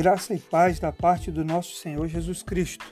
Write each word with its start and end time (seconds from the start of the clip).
Graça 0.00 0.32
e 0.32 0.38
paz 0.38 0.80
da 0.80 0.90
parte 0.90 1.30
do 1.30 1.44
nosso 1.44 1.76
Senhor 1.76 2.08
Jesus 2.08 2.42
Cristo. 2.42 2.86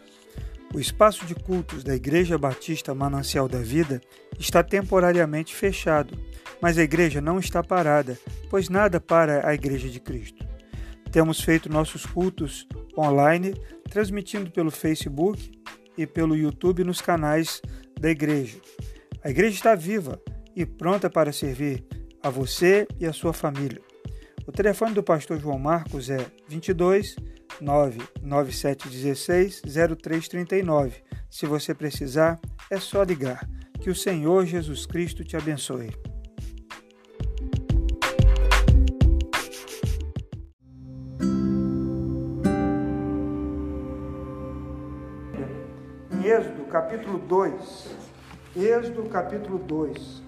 O 0.74 0.78
espaço 0.78 1.24
de 1.24 1.34
cultos 1.34 1.82
da 1.82 1.96
Igreja 1.96 2.36
Batista 2.36 2.94
Manancial 2.94 3.48
da 3.48 3.60
Vida 3.60 3.98
está 4.38 4.62
temporariamente 4.62 5.54
fechado, 5.54 6.18
mas 6.60 6.76
a 6.76 6.82
igreja 6.82 7.18
não 7.22 7.38
está 7.38 7.64
parada, 7.64 8.18
pois 8.50 8.68
nada 8.68 9.00
para 9.00 9.48
a 9.48 9.54
Igreja 9.54 9.88
de 9.88 9.98
Cristo. 9.98 10.46
Temos 11.10 11.40
feito 11.40 11.72
nossos 11.72 12.04
cultos 12.04 12.68
online, 12.94 13.54
transmitindo 13.88 14.50
pelo 14.50 14.70
Facebook 14.70 15.50
e 15.96 16.06
pelo 16.06 16.36
YouTube 16.36 16.84
nos 16.84 17.00
canais 17.00 17.62
da 17.98 18.10
igreja. 18.10 18.58
A 19.24 19.30
igreja 19.30 19.56
está 19.56 19.74
viva 19.74 20.20
e 20.54 20.66
pronta 20.66 21.08
para 21.08 21.32
servir 21.32 21.82
a 22.22 22.28
você 22.28 22.86
e 23.00 23.06
a 23.06 23.14
sua 23.14 23.32
família. 23.32 23.87
O 24.48 24.50
telefone 24.50 24.94
do 24.94 25.02
pastor 25.02 25.38
João 25.38 25.58
Marcos 25.58 26.08
é 26.08 26.24
22 26.48 27.16
99716 27.60 29.60
0339. 29.60 31.02
Se 31.28 31.44
você 31.44 31.74
precisar, 31.74 32.40
é 32.70 32.80
só 32.80 33.02
ligar. 33.02 33.46
Que 33.78 33.90
o 33.90 33.94
Senhor 33.94 34.46
Jesus 34.46 34.86
Cristo 34.86 35.22
te 35.22 35.36
abençoe. 35.36 35.90
Em 46.10 46.24
Êxodo 46.24 46.64
capítulo 46.70 47.18
2, 47.18 47.96
Êxodo 48.56 49.02
capítulo 49.10 49.58
2, 49.58 50.27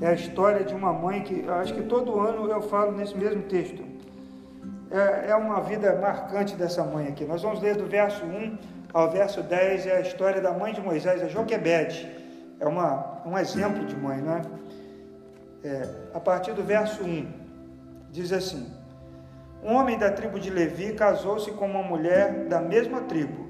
é 0.00 0.08
a 0.08 0.14
história 0.14 0.64
de 0.64 0.74
uma 0.74 0.92
mãe 0.92 1.22
que 1.22 1.48
acho 1.48 1.74
que 1.74 1.82
todo 1.82 2.20
ano 2.20 2.48
eu 2.48 2.62
falo 2.62 2.92
nesse 2.92 3.16
mesmo 3.16 3.42
texto. 3.42 3.82
É, 4.90 5.30
é 5.30 5.36
uma 5.36 5.60
vida 5.60 5.94
marcante 5.96 6.54
dessa 6.56 6.84
mãe 6.84 7.08
aqui. 7.08 7.24
Nós 7.24 7.42
vamos 7.42 7.60
ler 7.60 7.76
do 7.76 7.86
verso 7.86 8.24
1 8.24 8.58
ao 8.92 9.10
verso 9.10 9.42
10, 9.42 9.86
é 9.86 9.96
a 9.96 10.00
história 10.00 10.40
da 10.40 10.52
mãe 10.52 10.72
de 10.72 10.80
Moisés, 10.80 11.22
a 11.22 11.28
Joquebede. 11.28 12.08
É 12.60 12.66
uma, 12.66 13.22
um 13.26 13.36
exemplo 13.36 13.84
de 13.84 13.94
mãe, 13.96 14.20
não 14.20 14.36
é? 14.36 14.42
é? 15.64 15.88
A 16.14 16.20
partir 16.20 16.52
do 16.52 16.62
verso 16.62 17.02
1, 17.02 17.26
diz 18.10 18.32
assim: 18.32 18.72
Um 19.62 19.74
homem 19.74 19.98
da 19.98 20.10
tribo 20.10 20.38
de 20.38 20.48
Levi 20.48 20.92
casou-se 20.92 21.50
com 21.52 21.66
uma 21.66 21.82
mulher 21.82 22.46
da 22.46 22.60
mesma 22.60 23.02
tribo. 23.02 23.48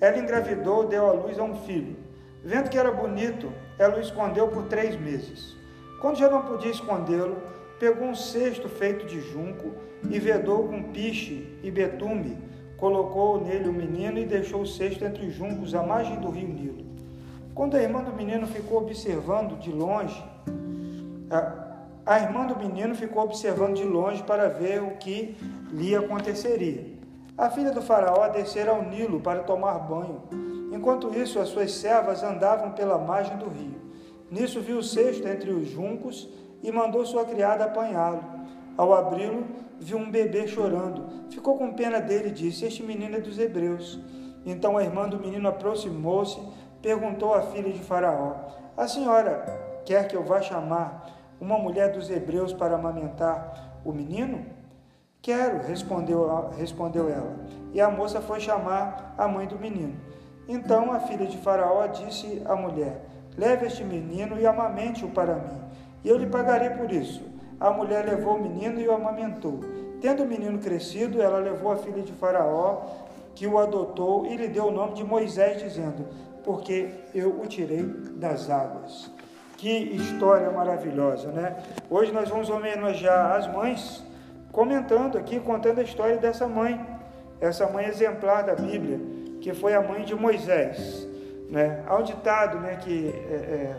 Ela 0.00 0.18
engravidou, 0.18 0.86
deu 0.86 1.08
à 1.08 1.12
luz 1.12 1.38
a 1.38 1.42
um 1.42 1.56
filho. 1.56 1.96
Vendo 2.44 2.70
que 2.70 2.78
era 2.78 2.92
bonito, 2.92 3.52
ela 3.78 3.96
o 3.96 4.00
escondeu 4.00 4.46
por 4.48 4.66
três 4.66 4.98
meses. 4.98 5.57
Quando 6.00 6.16
já 6.16 6.30
não 6.30 6.42
podia 6.42 6.70
escondê-lo, 6.70 7.36
pegou 7.78 8.06
um 8.06 8.14
cesto 8.14 8.68
feito 8.68 9.06
de 9.06 9.20
junco 9.20 9.72
e 10.08 10.18
vedou 10.18 10.68
com 10.68 10.82
piche 10.84 11.58
e 11.62 11.70
betume, 11.70 12.38
colocou 12.76 13.40
nele 13.40 13.68
o 13.68 13.72
menino 13.72 14.18
e 14.18 14.24
deixou 14.24 14.62
o 14.62 14.66
cesto 14.66 15.04
entre 15.04 15.26
os 15.26 15.34
juncos 15.34 15.74
à 15.74 15.82
margem 15.82 16.20
do 16.20 16.30
rio 16.30 16.48
Nilo. 16.48 16.86
Quando 17.54 17.76
a 17.76 17.82
irmã 17.82 18.02
do 18.02 18.12
menino 18.12 18.46
ficou 18.46 18.78
observando 18.78 19.58
de 19.58 19.72
longe, 19.72 20.22
a, 21.28 21.66
a 22.06 22.20
irmã 22.20 22.46
do 22.46 22.56
menino 22.56 22.94
ficou 22.94 23.24
observando 23.24 23.74
de 23.74 23.84
longe 23.84 24.22
para 24.22 24.48
ver 24.48 24.80
o 24.80 24.92
que 24.92 25.36
lhe 25.72 25.96
aconteceria. 25.96 26.86
A 27.36 27.50
filha 27.50 27.72
do 27.72 27.82
faraó 27.82 28.28
descera 28.28 28.70
ao 28.70 28.84
Nilo 28.84 29.20
para 29.20 29.42
tomar 29.42 29.78
banho. 29.80 30.22
Enquanto 30.72 31.12
isso, 31.16 31.40
as 31.40 31.48
suas 31.48 31.72
servas 31.72 32.22
andavam 32.22 32.72
pela 32.72 32.98
margem 32.98 33.36
do 33.36 33.48
rio. 33.48 33.87
Nisso 34.30 34.60
viu 34.60 34.78
o 34.78 34.82
cesto 34.82 35.26
entre 35.26 35.50
os 35.50 35.68
juncos 35.68 36.28
e 36.62 36.70
mandou 36.70 37.04
sua 37.06 37.24
criada 37.24 37.64
apanhá-lo. 37.64 38.22
Ao 38.76 38.92
abri-lo, 38.92 39.46
viu 39.80 39.98
um 39.98 40.10
bebê 40.10 40.46
chorando. 40.46 41.06
Ficou 41.30 41.56
com 41.56 41.72
pena 41.72 42.00
dele 42.00 42.28
e 42.28 42.32
disse: 42.32 42.64
Este 42.64 42.82
menino 42.82 43.16
é 43.16 43.20
dos 43.20 43.38
hebreus. 43.38 43.98
Então 44.44 44.76
a 44.76 44.82
irmã 44.82 45.08
do 45.08 45.18
menino 45.18 45.48
aproximou-se, 45.48 46.38
perguntou 46.82 47.34
à 47.34 47.42
filha 47.42 47.72
de 47.72 47.80
Faraó: 47.80 48.34
A 48.76 48.86
senhora 48.86 49.80
quer 49.84 50.06
que 50.06 50.16
eu 50.16 50.24
vá 50.24 50.40
chamar 50.40 51.06
uma 51.40 51.58
mulher 51.58 51.92
dos 51.92 52.10
hebreus 52.10 52.52
para 52.52 52.74
amamentar 52.74 53.80
o 53.84 53.92
menino? 53.92 54.46
Quero, 55.20 55.66
respondeu, 55.66 56.50
respondeu 56.56 57.08
ela. 57.08 57.36
E 57.72 57.80
a 57.80 57.90
moça 57.90 58.20
foi 58.20 58.40
chamar 58.40 59.14
a 59.18 59.26
mãe 59.26 59.46
do 59.46 59.58
menino. 59.58 59.96
Então 60.46 60.92
a 60.92 61.00
filha 61.00 61.26
de 61.26 61.36
Faraó 61.38 61.86
disse 61.86 62.42
à 62.46 62.54
mulher: 62.54 63.07
Leve 63.38 63.66
este 63.66 63.84
menino 63.84 64.38
e 64.38 64.44
amamente-o 64.44 65.10
para 65.10 65.36
mim, 65.36 65.60
e 66.04 66.08
eu 66.08 66.18
lhe 66.18 66.26
pagarei 66.26 66.70
por 66.70 66.90
isso. 66.90 67.22
A 67.60 67.70
mulher 67.70 68.04
levou 68.04 68.34
o 68.34 68.42
menino 68.42 68.80
e 68.80 68.88
o 68.88 68.92
amamentou. 68.92 69.60
Tendo 70.00 70.24
o 70.24 70.26
menino 70.26 70.58
crescido, 70.58 71.22
ela 71.22 71.38
levou 71.38 71.72
a 71.72 71.76
filha 71.76 72.02
de 72.02 72.12
Faraó, 72.12 72.82
que 73.34 73.46
o 73.46 73.58
adotou, 73.58 74.26
e 74.26 74.36
lhe 74.36 74.48
deu 74.48 74.66
o 74.66 74.70
nome 74.72 74.94
de 74.94 75.04
Moisés, 75.04 75.62
dizendo: 75.62 76.04
Porque 76.44 76.88
eu 77.14 77.40
o 77.40 77.46
tirei 77.46 77.84
das 78.16 78.50
águas. 78.50 79.10
Que 79.56 79.70
história 79.70 80.50
maravilhosa, 80.50 81.28
né? 81.32 81.56
Hoje 81.90 82.12
nós 82.12 82.28
vamos 82.28 82.48
homenagear 82.48 83.32
as 83.32 83.52
mães, 83.52 84.04
comentando 84.52 85.18
aqui, 85.18 85.40
contando 85.40 85.80
a 85.80 85.82
história 85.82 86.16
dessa 86.16 86.46
mãe, 86.46 86.84
essa 87.40 87.68
mãe 87.68 87.86
exemplar 87.86 88.44
da 88.44 88.54
Bíblia, 88.54 89.00
que 89.40 89.52
foi 89.52 89.74
a 89.74 89.82
mãe 89.82 90.04
de 90.04 90.14
Moisés. 90.14 91.07
Né? 91.48 91.82
Há 91.86 91.96
um 91.96 92.02
ditado 92.02 92.58
né, 92.58 92.76
que 92.76 93.08
é, 93.08 93.34
é, 93.34 93.76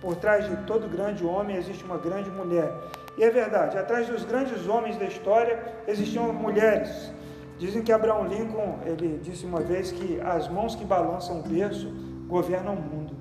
por 0.00 0.16
trás 0.16 0.48
de 0.48 0.56
todo 0.64 0.88
grande 0.88 1.24
homem 1.24 1.56
existe 1.56 1.82
uma 1.84 1.96
grande 1.96 2.30
mulher. 2.30 2.70
E 3.16 3.24
é 3.24 3.30
verdade, 3.30 3.76
atrás 3.78 4.06
dos 4.06 4.24
grandes 4.24 4.66
homens 4.68 4.96
da 4.96 5.06
história 5.06 5.58
existiam 5.86 6.32
mulheres. 6.32 7.12
Dizem 7.58 7.82
que 7.82 7.92
Abraão 7.92 8.26
Lincoln, 8.26 8.78
ele 8.86 9.18
disse 9.22 9.44
uma 9.44 9.60
vez 9.60 9.92
que 9.92 10.20
as 10.20 10.48
mãos 10.48 10.74
que 10.74 10.84
balançam 10.84 11.40
o 11.40 11.42
berço 11.42 11.90
governam 12.26 12.74
o 12.74 12.80
mundo. 12.80 13.14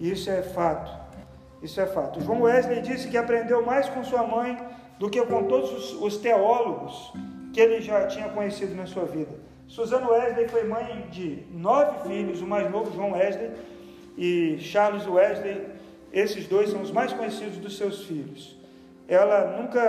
Isso 0.00 0.30
é 0.30 0.42
fato. 0.42 0.90
Isso 1.62 1.80
é 1.80 1.86
fato. 1.86 2.20
João 2.20 2.42
Wesley 2.42 2.80
disse 2.80 3.08
que 3.08 3.16
aprendeu 3.16 3.64
mais 3.64 3.88
com 3.88 4.02
sua 4.04 4.24
mãe 4.24 4.56
do 4.98 5.10
que 5.10 5.24
com 5.24 5.44
todos 5.44 5.70
os, 5.72 6.02
os 6.02 6.16
teólogos 6.18 7.12
que 7.52 7.60
ele 7.60 7.80
já 7.80 8.06
tinha 8.06 8.28
conhecido 8.28 8.74
na 8.74 8.86
sua 8.86 9.04
vida. 9.04 9.47
Susana 9.68 10.10
Wesley 10.10 10.48
foi 10.48 10.64
mãe 10.64 11.06
de 11.10 11.44
nove 11.50 12.08
filhos, 12.08 12.40
o 12.40 12.46
mais 12.46 12.70
novo, 12.70 12.90
João 12.94 13.12
Wesley, 13.12 13.50
e 14.16 14.56
Charles 14.58 15.06
Wesley. 15.06 15.66
Esses 16.10 16.48
dois 16.48 16.70
são 16.70 16.80
os 16.80 16.90
mais 16.90 17.12
conhecidos 17.12 17.58
dos 17.58 17.76
seus 17.76 18.06
filhos. 18.06 18.58
Ela 19.06 19.58
nunca, 19.60 19.80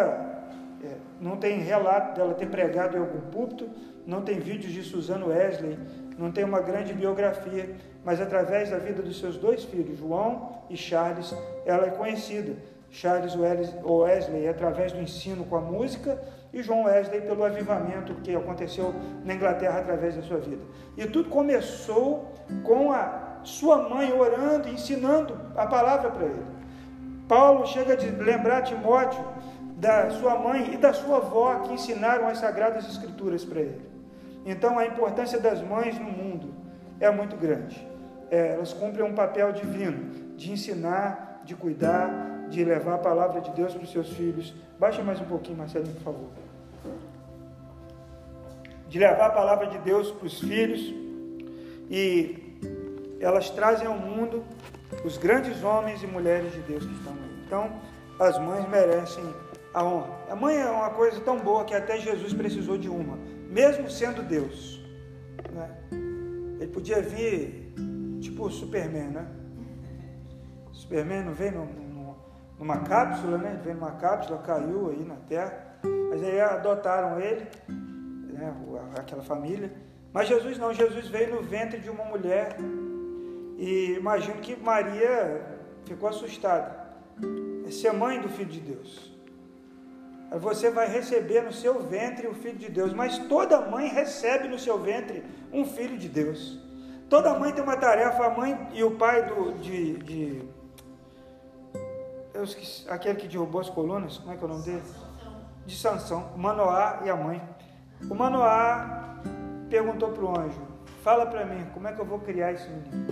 é, 0.83 0.95
não 1.21 1.37
tem 1.37 1.59
relato 1.59 2.17
dela 2.17 2.33
ter 2.33 2.47
pregado 2.47 2.97
em 2.97 2.99
algum 2.99 3.21
púlpito, 3.31 3.69
não 4.05 4.21
tem 4.21 4.37
vídeos 4.37 4.73
de 4.73 4.83
Susana 4.83 5.25
Wesley, 5.25 5.79
não 6.17 6.29
tem 6.29 6.43
uma 6.43 6.59
grande 6.59 6.93
biografia, 6.93 7.73
mas 8.03 8.19
através 8.19 8.69
da 8.69 8.77
vida 8.77 9.01
dos 9.01 9.17
seus 9.17 9.37
dois 9.37 9.63
filhos, 9.63 9.97
João 9.97 10.57
e 10.69 10.75
Charles, 10.75 11.33
ela 11.65 11.87
é 11.87 11.91
conhecida. 11.91 12.53
Charles 12.91 13.35
Wesley, 13.35 14.47
através 14.47 14.91
do 14.91 14.99
ensino 14.99 15.45
com 15.45 15.55
a 15.55 15.61
música, 15.61 16.19
e 16.53 16.63
João 16.63 16.83
Wesley 16.83 17.21
pelo 17.21 17.43
avivamento 17.43 18.13
que 18.15 18.35
aconteceu 18.35 18.93
na 19.23 19.33
Inglaterra 19.33 19.79
através 19.79 20.15
da 20.15 20.21
sua 20.21 20.37
vida. 20.37 20.63
E 20.97 21.05
tudo 21.05 21.29
começou 21.29 22.33
com 22.63 22.91
a 22.91 23.39
sua 23.43 23.89
mãe 23.89 24.11
orando 24.11 24.67
ensinando 24.67 25.39
a 25.55 25.65
palavra 25.65 26.09
para 26.09 26.25
ele. 26.25 26.45
Paulo 27.27 27.67
chega 27.67 27.93
a 27.93 28.23
lembrar 28.23 28.63
Timóteo 28.63 29.23
da 29.77 30.09
sua 30.09 30.35
mãe 30.35 30.73
e 30.73 30.77
da 30.77 30.91
sua 30.91 31.17
avó 31.17 31.59
que 31.59 31.73
ensinaram 31.73 32.27
as 32.27 32.39
sagradas 32.39 32.87
escrituras 32.89 33.45
para 33.45 33.61
ele. 33.61 33.81
Então 34.45 34.79
a 34.79 34.85
importância 34.85 35.39
das 35.39 35.61
mães 35.61 35.97
no 35.99 36.11
mundo 36.11 36.53
é 36.99 37.09
muito 37.11 37.35
grande. 37.35 37.87
É, 38.31 38.53
elas 38.53 38.73
cumprem 38.73 39.05
um 39.05 39.13
papel 39.13 39.51
divino 39.51 40.35
de 40.35 40.51
ensinar, 40.51 41.41
de 41.45 41.55
cuidar, 41.55 42.09
de 42.49 42.63
levar 42.63 42.95
a 42.95 42.97
palavra 42.97 43.41
de 43.41 43.51
Deus 43.51 43.73
para 43.73 43.83
os 43.83 43.91
seus 43.91 44.09
filhos. 44.09 44.53
Baixa 44.79 45.03
mais 45.03 45.19
um 45.21 45.25
pouquinho, 45.25 45.57
Marcelinho, 45.57 45.93
por 45.95 46.03
favor. 46.03 46.29
De 48.87 48.97
levar 48.97 49.27
a 49.27 49.29
palavra 49.29 49.67
de 49.67 49.77
Deus 49.79 50.11
para 50.11 50.25
os 50.25 50.39
filhos 50.39 50.81
e 51.89 52.57
elas 53.19 53.49
trazem 53.49 53.87
ao 53.87 53.97
mundo 53.97 54.43
os 55.05 55.17
grandes 55.17 55.63
homens 55.63 56.01
e 56.01 56.07
mulheres 56.07 56.51
de 56.53 56.61
Deus 56.61 56.85
que 56.85 56.93
estão 56.93 57.13
aí. 57.13 57.43
Então, 57.45 57.71
as 58.19 58.37
mães 58.39 58.67
merecem 58.67 59.23
a 59.73 59.83
honra. 59.83 60.17
A 60.29 60.35
mãe 60.35 60.57
é 60.57 60.69
uma 60.69 60.89
coisa 60.89 61.19
tão 61.21 61.39
boa 61.39 61.63
que 61.65 61.73
até 61.73 61.99
Jesus 61.99 62.33
precisou 62.33 62.77
de 62.77 62.89
uma, 62.89 63.17
mesmo 63.49 63.89
sendo 63.89 64.23
Deus. 64.23 64.81
Né? 65.51 65.69
Ele 66.59 66.71
podia 66.71 67.01
vir 67.01 67.73
tipo 68.19 68.49
Superman, 68.49 69.09
né? 69.09 69.27
Superman 70.71 71.23
não 71.23 71.33
vem 71.33 71.51
no, 71.51 71.65
numa 72.59 72.79
cápsula, 72.79 73.37
né? 73.37 73.51
Ele 73.53 73.61
veio 73.63 73.75
numa 73.75 73.93
cápsula, 73.93 74.37
caiu 74.39 74.89
aí 74.89 75.03
na 75.05 75.15
terra. 75.15 75.69
Mas 76.09 76.21
aí 76.21 76.41
adotaram 76.41 77.19
ele, 77.19 77.47
né? 78.33 78.53
aquela 78.97 79.23
família. 79.23 79.71
Mas 80.11 80.27
Jesus 80.27 80.57
não, 80.57 80.73
Jesus 80.73 81.07
veio 81.07 81.35
no 81.35 81.41
ventre 81.41 81.79
de 81.79 81.89
uma 81.89 82.03
mulher. 82.03 82.57
E 83.57 83.93
imagino 83.93 84.35
que 84.41 84.55
Maria 84.55 85.41
ficou 85.85 86.09
assustada. 86.09 86.89
É 87.65 87.71
ser 87.71 87.93
mãe 87.93 88.19
do 88.19 88.27
Filho 88.27 88.49
de 88.49 88.59
Deus. 88.59 89.17
você 90.39 90.69
vai 90.69 90.87
receber 90.87 91.41
no 91.43 91.53
seu 91.53 91.81
ventre 91.81 92.27
o 92.27 92.33
Filho 92.33 92.57
de 92.57 92.69
Deus. 92.69 92.93
Mas 92.93 93.17
toda 93.19 93.61
mãe 93.61 93.87
recebe 93.87 94.47
no 94.47 94.59
seu 94.59 94.79
ventre 94.79 95.23
um 95.53 95.63
Filho 95.63 95.97
de 95.97 96.09
Deus. 96.09 96.59
Toda 97.09 97.37
mãe 97.37 97.53
tem 97.53 97.63
uma 97.63 97.77
tarefa, 97.77 98.25
a 98.25 98.29
mãe 98.29 98.69
e 98.73 98.83
o 98.83 98.91
pai 98.91 99.25
do, 99.25 99.53
de, 99.53 99.97
de 99.97 100.43
eu 102.39 102.45
esqueci, 102.45 102.89
aquele 102.89 103.15
que 103.15 103.27
derrubou 103.27 103.61
as 103.61 103.69
colunas, 103.69 104.17
como 104.17 104.33
é 104.33 104.37
que 104.37 104.43
é 104.43 104.45
o 104.45 104.49
nome 104.49 104.63
dele? 104.63 104.83
De 105.65 105.75
Sansão, 105.75 106.31
Manoá 106.35 107.01
e 107.05 107.09
a 107.09 107.15
mãe. 107.15 107.41
O 108.09 108.15
Manoá 108.15 109.21
perguntou 109.69 110.09
para 110.09 110.23
o 110.23 110.39
anjo: 110.39 110.61
Fala 111.03 111.25
para 111.25 111.45
mim, 111.45 111.65
como 111.73 111.87
é 111.87 111.93
que 111.93 111.99
eu 111.99 112.05
vou 112.05 112.19
criar 112.19 112.53
esse 112.53 112.67
menino? 112.69 113.07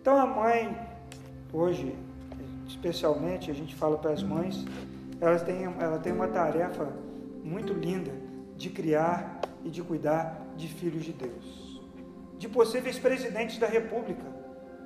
Então 0.00 0.18
a 0.18 0.26
mãe, 0.26 0.76
hoje, 1.52 1.96
especialmente, 2.66 3.50
a 3.50 3.54
gente 3.54 3.74
fala 3.74 3.96
para 3.96 4.12
as 4.12 4.22
mães, 4.22 4.64
elas 5.20 5.42
têm, 5.42 5.64
ela 5.80 5.98
tem 5.98 6.12
uma 6.12 6.28
tarefa 6.28 6.88
muito 7.42 7.72
linda 7.72 8.12
de 8.56 8.68
criar 8.68 9.40
e 9.64 9.70
de 9.70 9.82
cuidar 9.82 10.38
de 10.56 10.68
filhos 10.68 11.04
de 11.04 11.12
Deus, 11.12 11.80
de 12.36 12.48
possíveis 12.48 12.98
presidentes 12.98 13.58
da 13.58 13.66
República, 13.66 14.24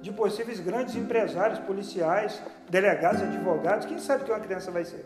de 0.00 0.12
possíveis 0.12 0.60
grandes 0.60 0.94
empresários, 0.94 1.58
policiais, 1.60 2.40
delegados, 2.68 3.22
advogados. 3.22 3.86
Quem 3.86 3.98
sabe 3.98 4.24
que 4.24 4.30
uma 4.30 4.40
criança 4.40 4.70
vai 4.70 4.84
ser? 4.84 5.04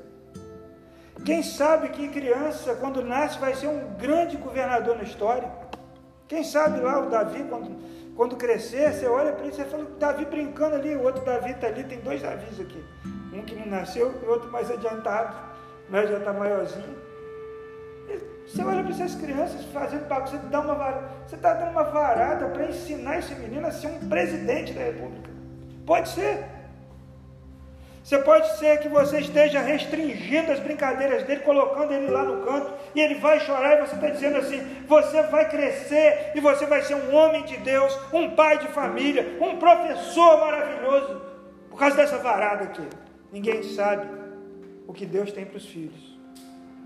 Quem 1.24 1.42
sabe 1.42 1.90
que 1.90 2.08
criança, 2.08 2.74
quando 2.74 3.04
nasce, 3.04 3.38
vai 3.38 3.54
ser 3.54 3.66
um 3.66 3.94
grande 3.98 4.36
governador 4.36 4.96
na 4.96 5.02
história? 5.02 5.50
Quem 6.26 6.42
sabe 6.42 6.80
lá 6.80 7.00
o 7.00 7.10
Davi, 7.10 7.44
quando, 7.44 7.76
quando 8.16 8.36
crescer, 8.36 8.92
você 8.92 9.06
olha 9.06 9.32
para 9.32 9.46
ele 9.46 9.54
e 9.56 9.64
fala, 9.64 9.86
Davi 9.98 10.24
brincando 10.24 10.76
ali, 10.76 10.94
o 10.94 11.02
outro 11.02 11.24
Davi 11.24 11.50
está 11.50 11.66
ali, 11.66 11.84
tem 11.84 12.00
dois 12.00 12.22
Davis 12.22 12.58
aqui. 12.60 12.82
Um 13.32 13.42
que 13.42 13.54
não 13.54 13.66
nasceu 13.66 14.14
e 14.22 14.26
outro 14.26 14.50
mais 14.50 14.70
adiantado, 14.70 15.36
mas 15.88 16.08
já 16.08 16.18
está 16.18 16.32
maiorzinho. 16.32 17.09
Você 18.52 18.64
olha 18.64 18.82
para 18.82 18.92
essas 18.92 19.14
crianças 19.14 19.64
fazendo 19.66 20.08
bagunça, 20.08 20.36
você 20.36 20.46
dá 20.48 20.60
uma 20.60 20.74
varada, 20.74 21.08
você 21.24 21.36
está 21.36 21.54
dando 21.54 21.70
uma 21.70 21.84
varada 21.84 22.46
para 22.48 22.66
ensinar 22.66 23.18
esse 23.20 23.32
menino 23.36 23.64
a 23.64 23.70
ser 23.70 23.86
um 23.86 24.08
presidente 24.08 24.72
da 24.72 24.82
República. 24.82 25.30
Pode 25.86 26.08
ser. 26.08 26.44
Você 28.02 28.18
pode 28.18 28.58
ser 28.58 28.80
que 28.80 28.88
você 28.88 29.20
esteja 29.20 29.60
restringindo 29.60 30.50
as 30.50 30.58
brincadeiras 30.58 31.22
dele, 31.22 31.42
colocando 31.42 31.92
ele 31.92 32.10
lá 32.10 32.24
no 32.24 32.44
canto, 32.44 32.72
e 32.92 33.00
ele 33.00 33.16
vai 33.16 33.38
chorar, 33.38 33.78
e 33.78 33.86
você 33.86 33.94
está 33.94 34.08
dizendo 34.08 34.38
assim: 34.38 34.84
você 34.88 35.22
vai 35.24 35.48
crescer 35.48 36.32
e 36.34 36.40
você 36.40 36.66
vai 36.66 36.82
ser 36.82 36.96
um 36.96 37.14
homem 37.14 37.44
de 37.44 37.56
Deus, 37.58 37.96
um 38.12 38.34
pai 38.34 38.58
de 38.58 38.66
família, 38.68 39.38
um 39.40 39.58
professor 39.58 40.40
maravilhoso, 40.40 41.22
por 41.70 41.78
causa 41.78 41.96
dessa 41.96 42.18
varada 42.18 42.64
aqui. 42.64 42.88
Ninguém 43.30 43.62
sabe 43.62 44.08
o 44.88 44.92
que 44.92 45.06
Deus 45.06 45.30
tem 45.30 45.46
para 45.46 45.58
os 45.58 45.66
filhos. 45.66 46.09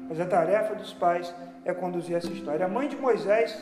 Mas 0.08 0.20
a 0.20 0.26
tarefa 0.26 0.74
dos 0.74 0.92
pais 0.92 1.34
é 1.64 1.72
conduzir 1.72 2.16
essa 2.16 2.30
história. 2.30 2.66
A 2.66 2.68
mãe 2.68 2.88
de 2.88 2.96
Moisés, 2.96 3.58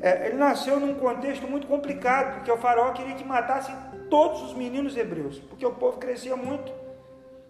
é, 0.00 0.26
ele 0.26 0.36
nasceu 0.36 0.80
num 0.80 0.94
contexto 0.94 1.46
muito 1.46 1.66
complicado, 1.66 2.36
porque 2.36 2.50
o 2.50 2.56
faraó 2.56 2.92
queria 2.92 3.14
que 3.14 3.24
matassem 3.24 3.74
todos 4.10 4.42
os 4.42 4.54
meninos 4.54 4.96
hebreus, 4.96 5.38
porque 5.38 5.64
o 5.64 5.72
povo 5.72 5.98
crescia 5.98 6.36
muito. 6.36 6.72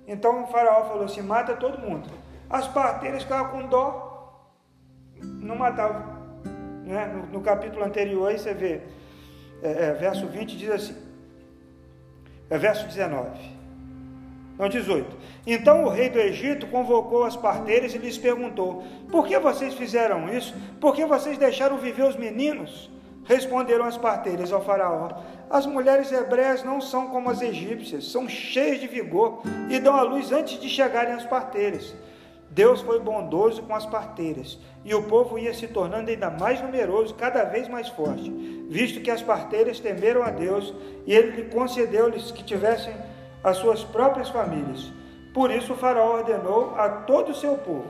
Então 0.07 0.45
o 0.45 0.47
faraó 0.47 0.85
falou 0.85 1.05
assim: 1.05 1.23
mata 1.23 1.55
todo 1.57 1.79
mundo. 1.79 2.09
As 2.49 2.69
parteiras 2.69 3.23
ficavam 3.23 3.51
com 3.51 3.69
dó, 3.69 4.53
não 5.23 5.57
matavam. 5.57 6.17
Né? 6.85 7.07
No, 7.07 7.27
no 7.27 7.41
capítulo 7.41 7.85
anterior, 7.85 8.29
aí 8.29 8.39
você 8.39 8.55
vê, 8.55 8.81
é, 9.63 9.89
é, 9.89 9.93
verso 9.93 10.27
20 10.29 10.57
diz 10.57 10.71
assim, 10.71 10.97
é 12.49 12.57
verso 12.57 12.87
19. 12.87 13.56
Não, 14.59 14.69
18. 14.69 15.17
Então 15.47 15.85
o 15.85 15.89
rei 15.89 16.09
do 16.09 16.19
Egito 16.19 16.67
convocou 16.69 17.25
as 17.25 17.37
parteiras 17.37 17.95
e 17.95 17.99
lhes 17.99 18.17
perguntou: 18.17 18.83
Por 19.11 19.27
que 19.27 19.39
vocês 19.39 19.75
fizeram 19.75 20.29
isso? 20.33 20.55
Por 20.81 20.95
que 20.95 21.05
vocês 21.05 21.37
deixaram 21.37 21.77
viver 21.77 22.05
os 22.05 22.17
meninos? 22.17 22.91
Responderam 23.25 23.85
as 23.85 23.99
parteiras 23.99 24.53
ao 24.53 24.65
Faraó: 24.65 25.11
As 25.51 25.67
mulheres 25.67 26.11
hebreias 26.11 26.63
não 26.65 26.81
são 26.81 27.09
como 27.09 27.29
as 27.29 27.43
egípcias, 27.43 28.11
são 28.11 28.29
cheias 28.29 28.81
de 28.81 28.87
vigor 28.87 29.43
e 29.69 29.79
dão 29.79 29.95
à 29.95 30.03
luz 30.03 30.33
antes 30.33 30.59
de 30.59 30.69
chegarem 30.69 31.13
as 31.13 31.27
parteiras. 31.27 31.95
Deus 32.49 32.81
foi 32.81 32.99
bondoso 32.99 33.63
com 33.65 33.75
as 33.75 33.85
parteiras, 33.85 34.59
e 34.83 34.95
o 34.95 35.03
povo 35.03 35.39
ia 35.39 35.53
se 35.53 35.67
tornando 35.67 36.11
ainda 36.11 36.31
mais 36.31 36.63
numeroso, 36.63 37.13
cada 37.13 37.45
vez 37.45 37.69
mais 37.69 37.89
forte, 37.89 38.31
visto 38.71 39.03
que 39.03 39.11
as 39.11 39.21
parteiras 39.21 39.79
temeram 39.79 40.23
a 40.23 40.31
Deus, 40.31 40.73
e 41.05 41.13
ele 41.13 41.51
concedeu-lhes 41.51 42.31
que 42.31 42.43
tivessem 42.43 42.95
as 43.47 43.59
suas 43.59 43.85
próprias 43.85 44.29
famílias. 44.29 44.93
Por 45.33 45.53
isso 45.53 45.73
o 45.73 45.77
faraó 45.77 46.17
ordenou 46.17 46.75
a 46.77 46.89
todo 46.89 47.31
o 47.31 47.35
seu 47.35 47.57
povo: 47.57 47.87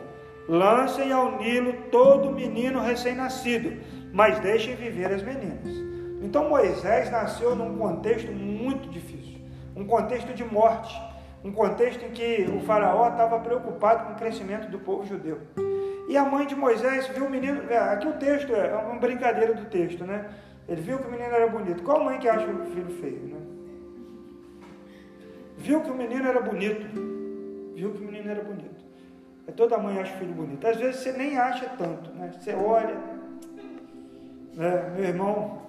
lancem 0.47 1.11
ao 1.13 1.39
Nilo 1.39 1.73
todo 1.91 2.31
menino 2.31 2.81
recém-nascido, 2.81 3.73
mas 4.13 4.39
deixem 4.41 4.77
viver 4.77 5.11
as 5.13 5.23
meninas. 5.23 5.75
Então 6.23 6.51
Moisés 6.51 7.11
nasceu 7.11 7.57
num 7.57 7.79
contexto 7.79 8.31
muito 8.31 8.89
difícil, 8.91 9.39
um 9.75 9.87
contexto 9.87 10.35
de 10.35 10.45
morte, 10.45 10.95
um 11.43 11.53
contexto 11.53 12.05
em 12.05 12.11
que 12.11 12.47
o 12.55 12.61
faraó 12.61 13.09
estava 13.09 13.39
preocupado 13.39 14.05
com 14.05 14.13
o 14.13 14.17
crescimento 14.17 14.69
do 14.69 14.79
povo 14.79 15.07
judeu. 15.07 15.39
E 16.09 16.17
a 16.19 16.25
mãe 16.25 16.47
de 16.47 16.55
Moisés 16.55 17.09
viu 17.09 17.25
o 17.25 17.31
menino, 17.31 17.63
é, 17.71 17.79
aqui 17.79 18.07
o 18.07 18.13
texto 18.15 18.55
é 18.55 18.75
uma 18.77 19.01
brincadeira 19.01 19.55
do 19.55 19.65
texto, 19.65 20.05
né? 20.05 20.27
Ele 20.69 20.81
viu 20.81 20.99
que 20.99 21.09
o 21.09 21.11
menino 21.11 21.33
era 21.33 21.47
bonito. 21.49 21.83
Qual 21.83 22.05
mãe 22.05 22.19
que 22.19 22.29
acha 22.29 22.47
o 22.47 22.67
filho 22.67 22.91
feio, 23.01 23.29
né? 23.29 23.46
Viu 25.57 25.81
que 25.81 25.91
o 25.91 25.95
menino 25.95 26.29
era 26.29 26.41
bonito. 26.41 26.87
Viu 27.75 27.93
que 27.93 27.99
o 27.99 28.07
menino 28.07 28.31
era 28.31 28.43
bonito. 28.43 28.85
É 29.47 29.53
toda 29.53 29.79
mãe 29.79 29.99
acha 30.01 30.15
o 30.15 30.19
filho 30.19 30.35
bonito. 30.35 30.67
Às 30.67 30.77
vezes 30.77 31.01
você 31.01 31.13
nem 31.13 31.39
acha 31.39 31.69
tanto, 31.79 32.11
né? 32.13 32.33
Você 32.33 32.53
olha. 32.55 32.97
Né? 34.55 34.93
Meu 34.95 35.05
irmão, 35.05 35.63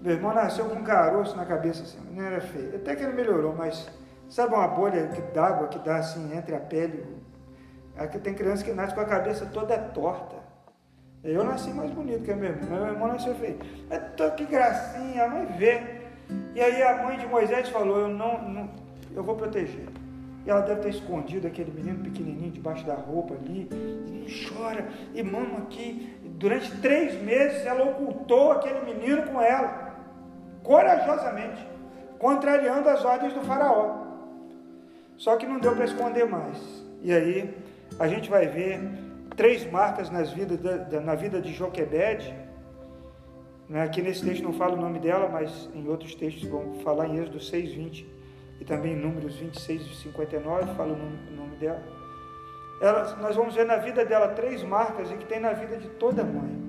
meu 0.00 0.14
irmão 0.14 0.34
nasceu 0.34 0.66
com 0.66 0.76
um 0.76 0.84
caroço 0.84 1.36
na 1.36 1.44
cabeça 1.44 1.82
assim, 1.82 1.98
o 1.98 2.04
menino 2.04 2.26
era 2.26 2.40
feio. 2.40 2.76
Até 2.76 2.94
que 2.94 3.02
ele 3.02 3.12
melhorou, 3.12 3.54
mas 3.56 3.88
sabe 4.28 4.54
uma 4.54 4.68
bolha 4.68 5.10
d'água 5.34 5.68
que 5.68 5.78
dá 5.80 5.96
assim 5.96 6.36
entre 6.36 6.54
a 6.54 6.60
pele? 6.60 7.04
Aqui 7.96 8.18
tem 8.18 8.34
criança 8.34 8.64
que 8.64 8.72
nasce 8.72 8.94
com 8.94 9.00
a 9.00 9.04
cabeça 9.04 9.44
toda 9.46 9.76
torta. 9.76 10.36
Eu 11.22 11.44
nasci 11.44 11.70
mais 11.70 11.90
bonito 11.90 12.24
que 12.24 12.32
a 12.32 12.36
meu 12.36 12.50
irmão. 12.50 12.80
Meu 12.80 12.92
irmão 12.92 13.08
nasceu 13.08 13.34
feio. 13.34 13.58
Mas 13.88 14.34
que 14.34 14.44
gracinha, 14.46 15.24
a 15.24 15.28
mãe 15.28 15.46
vê. 15.58 16.00
E 16.54 16.60
aí 16.60 16.82
a 16.82 17.02
mãe 17.02 17.18
de 17.18 17.26
Moisés 17.26 17.68
falou, 17.68 17.98
eu 17.98 18.08
não, 18.08 18.40
não 18.48 18.70
eu 19.14 19.22
vou 19.22 19.36
proteger. 19.36 19.88
E 20.44 20.50
ela 20.50 20.60
deve 20.60 20.80
ter 20.80 20.90
escondido 20.90 21.46
aquele 21.46 21.70
menino 21.70 22.02
pequenininho 22.02 22.50
debaixo 22.50 22.86
da 22.86 22.94
roupa 22.94 23.34
ali, 23.34 23.68
e 23.70 24.48
chora, 24.48 24.88
e 25.14 25.22
mama 25.22 25.58
aqui. 25.58 26.16
Durante 26.24 26.74
três 26.80 27.20
meses 27.22 27.66
ela 27.66 27.84
ocultou 27.90 28.52
aquele 28.52 28.80
menino 28.80 29.22
com 29.24 29.40
ela, 29.40 29.94
corajosamente, 30.62 31.66
contrariando 32.18 32.88
as 32.88 33.04
ordens 33.04 33.34
do 33.34 33.42
faraó. 33.42 34.06
Só 35.16 35.36
que 35.36 35.46
não 35.46 35.58
deu 35.58 35.74
para 35.74 35.84
esconder 35.84 36.26
mais. 36.26 36.56
E 37.02 37.12
aí 37.12 37.54
a 37.98 38.08
gente 38.08 38.30
vai 38.30 38.46
ver 38.46 38.80
três 39.36 39.70
marcas 39.70 40.08
nas 40.08 40.32
vidas 40.32 40.58
na 41.04 41.14
vida 41.14 41.42
de 41.42 41.52
Joquebede. 41.52 42.34
Né? 43.68 43.82
Aqui 43.82 44.00
nesse 44.00 44.24
texto 44.24 44.42
não 44.42 44.54
fala 44.54 44.72
o 44.74 44.80
nome 44.80 44.98
dela, 44.98 45.28
mas 45.28 45.68
em 45.74 45.86
outros 45.86 46.14
textos 46.14 46.48
vão 46.48 46.76
falar 46.82 47.06
em 47.08 47.18
Êxodo 47.18 47.38
6, 47.38 47.72
20 47.72 48.19
e 48.60 48.64
também 48.64 48.94
Números 48.94 49.36
26 49.36 49.82
e 49.82 49.94
59, 49.96 50.74
fala 50.74 50.92
o 50.92 50.96
nome, 50.96 51.18
o 51.30 51.34
nome 51.34 51.56
dela. 51.56 51.82
Ela, 52.80 53.16
nós 53.16 53.34
vamos 53.34 53.54
ver 53.54 53.64
na 53.64 53.76
vida 53.76 54.04
dela 54.04 54.28
três 54.28 54.62
marcas 54.62 55.10
e 55.10 55.14
que 55.14 55.24
tem 55.24 55.40
na 55.40 55.52
vida 55.52 55.78
de 55.78 55.88
toda 55.88 56.22
mãe. 56.22 56.60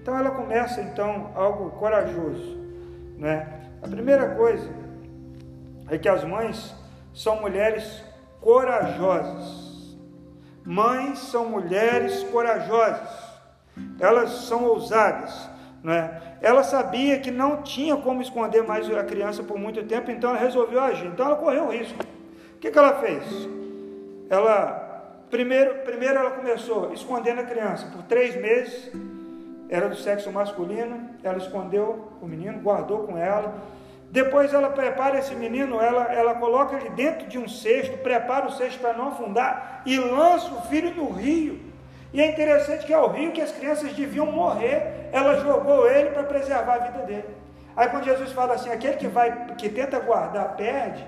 Então 0.00 0.16
ela 0.16 0.30
começa 0.30 0.80
então 0.80 1.30
algo 1.34 1.70
corajoso, 1.72 2.58
né? 3.18 3.68
A 3.82 3.88
primeira 3.88 4.34
coisa 4.34 4.68
é 5.90 5.98
que 5.98 6.08
as 6.08 6.24
mães 6.24 6.74
são 7.14 7.40
mulheres 7.40 8.02
corajosas. 8.40 9.96
Mães 10.64 11.18
são 11.18 11.48
mulheres 11.48 12.22
corajosas. 12.24 13.08
Elas 14.00 14.30
são 14.46 14.64
ousadas, 14.64 15.48
né? 15.82 16.27
Ela 16.40 16.62
sabia 16.62 17.18
que 17.18 17.30
não 17.30 17.62
tinha 17.62 17.96
como 17.96 18.22
esconder 18.22 18.62
mais 18.62 18.88
a 18.90 19.02
criança 19.02 19.42
por 19.42 19.58
muito 19.58 19.82
tempo, 19.84 20.10
então 20.10 20.30
ela 20.30 20.38
resolveu 20.38 20.80
agir. 20.80 21.06
Então 21.06 21.26
ela 21.26 21.36
correu 21.36 21.64
o 21.64 21.70
risco. 21.70 22.00
O 22.54 22.58
que, 22.58 22.70
que 22.70 22.78
ela 22.78 22.94
fez? 23.00 23.24
Ela, 24.30 25.16
primeiro, 25.30 25.76
primeiro 25.84 26.18
ela 26.18 26.30
começou 26.30 26.92
escondendo 26.92 27.40
a 27.40 27.44
criança 27.44 27.86
por 27.86 28.02
três 28.04 28.36
meses. 28.36 28.90
Era 29.68 29.88
do 29.88 29.96
sexo 29.96 30.30
masculino. 30.30 31.10
Ela 31.22 31.38
escondeu 31.38 32.08
o 32.20 32.26
menino, 32.26 32.60
guardou 32.60 33.00
com 33.00 33.18
ela. 33.18 33.54
Depois 34.10 34.54
ela 34.54 34.70
prepara 34.70 35.18
esse 35.18 35.34
menino, 35.34 35.80
ela, 35.80 36.10
ela 36.12 36.34
coloca 36.36 36.76
ele 36.76 36.88
dentro 36.90 37.26
de 37.28 37.38
um 37.38 37.46
cesto, 37.46 37.98
prepara 37.98 38.46
o 38.46 38.52
cesto 38.52 38.80
para 38.80 38.94
não 38.94 39.08
afundar 39.08 39.82
e 39.84 39.98
lança 39.98 40.50
o 40.50 40.62
filho 40.62 40.94
no 40.94 41.10
rio. 41.10 41.67
E 42.12 42.20
é 42.20 42.30
interessante 42.30 42.86
que 42.86 42.92
é 42.92 42.98
o 42.98 43.08
rio 43.08 43.32
que 43.32 43.40
as 43.40 43.52
crianças 43.52 43.92
deviam 43.92 44.26
morrer, 44.26 45.08
ela 45.12 45.40
jogou 45.40 45.90
ele 45.90 46.10
para 46.10 46.22
preservar 46.22 46.74
a 46.74 46.78
vida 46.78 47.04
dele. 47.04 47.36
Aí 47.76 47.88
quando 47.88 48.04
Jesus 48.04 48.32
fala 48.32 48.54
assim, 48.54 48.70
aquele 48.70 48.96
que 48.96 49.06
vai, 49.06 49.54
que 49.54 49.68
tenta 49.68 50.00
guardar, 50.00 50.56
perde, 50.56 51.06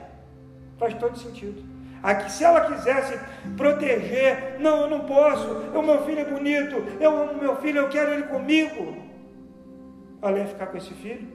faz 0.78 0.94
todo 0.94 1.18
sentido. 1.18 1.62
Aqui, 2.02 2.32
se 2.32 2.44
ela 2.44 2.62
quisesse 2.62 3.18
proteger, 3.56 4.56
não, 4.58 4.82
eu 4.82 4.90
não 4.90 5.00
posso, 5.00 5.48
o 5.74 5.82
meu 5.82 6.02
filho 6.04 6.20
é 6.20 6.24
bonito, 6.24 6.76
eu 6.98 7.22
amo 7.22 7.34
meu 7.34 7.56
filho, 7.56 7.80
eu 7.80 7.88
quero 7.88 8.12
ele 8.12 8.22
comigo. 8.24 8.96
Ela 10.22 10.38
ia 10.38 10.46
ficar 10.46 10.66
com 10.66 10.76
esse 10.76 10.94
filho. 10.94 11.28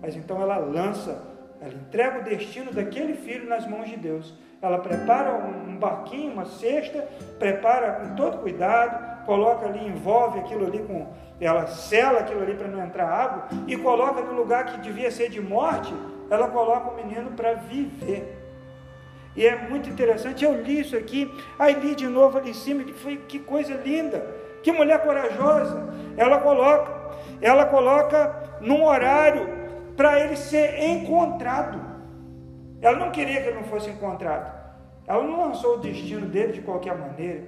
Mas 0.00 0.14
então 0.14 0.40
ela 0.40 0.56
lança, 0.58 1.20
ela 1.60 1.74
entrega 1.74 2.20
o 2.20 2.22
destino 2.22 2.72
daquele 2.72 3.14
filho 3.14 3.48
nas 3.48 3.66
mãos 3.66 3.88
de 3.88 3.96
Deus. 3.96 4.34
Ela 4.66 4.78
prepara 4.78 5.32
um 5.32 5.76
barquinho, 5.76 6.32
uma 6.32 6.44
cesta, 6.44 7.06
prepara 7.38 7.92
com 7.92 8.16
todo 8.16 8.38
cuidado, 8.38 9.24
coloca 9.24 9.64
ali, 9.64 9.86
envolve 9.86 10.40
aquilo 10.40 10.66
ali 10.66 10.80
com. 10.80 11.06
Ela 11.40 11.68
sela 11.68 12.18
aquilo 12.18 12.42
ali 12.42 12.54
para 12.54 12.66
não 12.66 12.84
entrar 12.84 13.06
água 13.06 13.44
e 13.68 13.76
coloca 13.76 14.22
no 14.22 14.32
lugar 14.32 14.66
que 14.66 14.80
devia 14.80 15.08
ser 15.12 15.30
de 15.30 15.40
morte, 15.40 15.94
ela 16.28 16.48
coloca 16.48 16.90
o 16.90 16.96
menino 16.96 17.30
para 17.30 17.54
viver. 17.54 18.42
E 19.36 19.46
é 19.46 19.54
muito 19.68 19.88
interessante, 19.88 20.44
eu 20.44 20.60
li 20.60 20.80
isso 20.80 20.96
aqui, 20.96 21.30
aí 21.56 21.74
li 21.74 21.94
de 21.94 22.08
novo 22.08 22.38
ali 22.38 22.50
em 22.50 22.54
cima, 22.54 22.82
que 22.82 22.92
foi 22.92 23.18
que 23.18 23.38
coisa 23.38 23.74
linda, 23.74 24.26
que 24.64 24.72
mulher 24.72 25.00
corajosa. 25.04 25.94
Ela 26.16 26.40
coloca, 26.40 26.92
ela 27.40 27.66
coloca 27.66 28.34
num 28.60 28.84
horário 28.84 29.46
para 29.96 30.18
ele 30.18 30.36
ser 30.36 30.82
encontrado. 30.82 31.80
Ela 32.80 32.98
não 32.98 33.10
queria 33.12 33.42
que 33.42 33.48
ele 33.48 33.58
não 33.58 33.64
fosse 33.64 33.90
encontrado. 33.90 34.55
Ela 35.06 35.22
não 35.22 35.48
lançou 35.48 35.76
o 35.76 35.78
destino 35.78 36.26
dele 36.26 36.52
de 36.52 36.60
qualquer 36.62 36.96
maneira. 36.98 37.44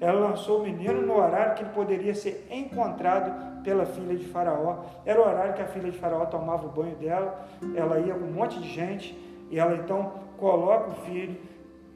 Ela 0.00 0.28
lançou 0.28 0.60
o 0.60 0.62
menino 0.62 1.02
no 1.02 1.16
horário 1.16 1.54
que 1.54 1.62
ele 1.62 1.70
poderia 1.70 2.14
ser 2.14 2.46
encontrado 2.50 3.62
pela 3.62 3.84
filha 3.84 4.16
de 4.16 4.24
Faraó. 4.26 4.84
Era 5.04 5.20
o 5.20 5.26
horário 5.26 5.54
que 5.54 5.62
a 5.62 5.66
filha 5.66 5.90
de 5.90 5.98
Faraó 5.98 6.24
tomava 6.26 6.66
o 6.66 6.70
banho 6.70 6.96
dela. 6.96 7.46
Ela 7.74 7.98
ia 8.00 8.14
com 8.14 8.24
um 8.24 8.32
monte 8.32 8.58
de 8.58 8.68
gente 8.68 9.16
e 9.50 9.58
ela 9.58 9.76
então 9.76 10.12
coloca 10.38 10.90
o 10.90 10.94
filho 11.06 11.36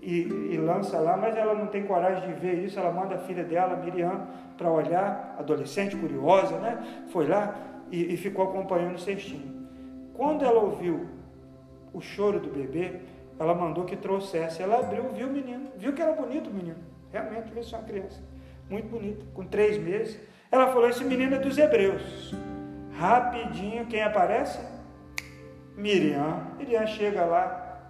e, 0.03 0.53
e, 0.53 0.59
lança 0.59 0.99
lá, 0.99 1.17
mas 1.17 1.35
ela 1.35 1.55
não 1.55 1.67
tem 1.69 1.87
coragem 1.87 2.29
de 2.29 2.35
ver 2.39 2.63
isso. 2.63 2.79
Ela 2.79 2.93
manda 2.93 3.15
a 3.15 3.19
filha 3.19 3.43
dela, 3.43 3.77
Miriam, 3.77 4.27
para 4.59 4.71
olhar, 4.71 5.35
adolescente 5.39 5.97
curiosa, 5.97 6.59
né? 6.59 7.07
Foi 7.11 7.27
lá 7.27 7.55
e, 7.91 8.13
e 8.13 8.17
ficou 8.19 8.45
acompanhando 8.45 8.97
o 8.97 8.99
cestinho. 8.99 9.67
Quando 10.13 10.45
ela 10.45 10.61
ouviu 10.61 11.07
o 11.93 12.03
choro 12.03 12.39
do 12.39 12.51
bebê, 12.51 13.01
ela 13.39 13.55
mandou 13.55 13.85
que 13.85 13.97
trouxesse. 13.97 14.63
Ela 14.63 14.79
abriu, 14.79 15.09
viu 15.11 15.29
o 15.29 15.31
menino, 15.31 15.71
viu 15.77 15.93
que 15.93 16.03
era 16.03 16.13
bonito 16.13 16.51
o 16.51 16.55
menino. 16.55 16.77
Realmente, 17.13 17.51
viu 17.53 17.63
uma 17.63 17.83
criança 17.83 18.21
muito 18.69 18.89
bonita, 18.89 19.25
com 19.35 19.45
três 19.45 19.79
meses. 19.79 20.19
Ela 20.51 20.69
falou: 20.69 20.89
Esse 20.89 21.05
menino 21.05 21.35
é 21.35 21.39
dos 21.39 21.59
hebreus. 21.59 22.35
Rapidinho, 22.93 23.87
quem 23.87 24.03
aparece? 24.03 24.59
Miriam. 25.77 26.43
Miriam 26.59 26.87
chega 26.87 27.25
lá 27.25 27.81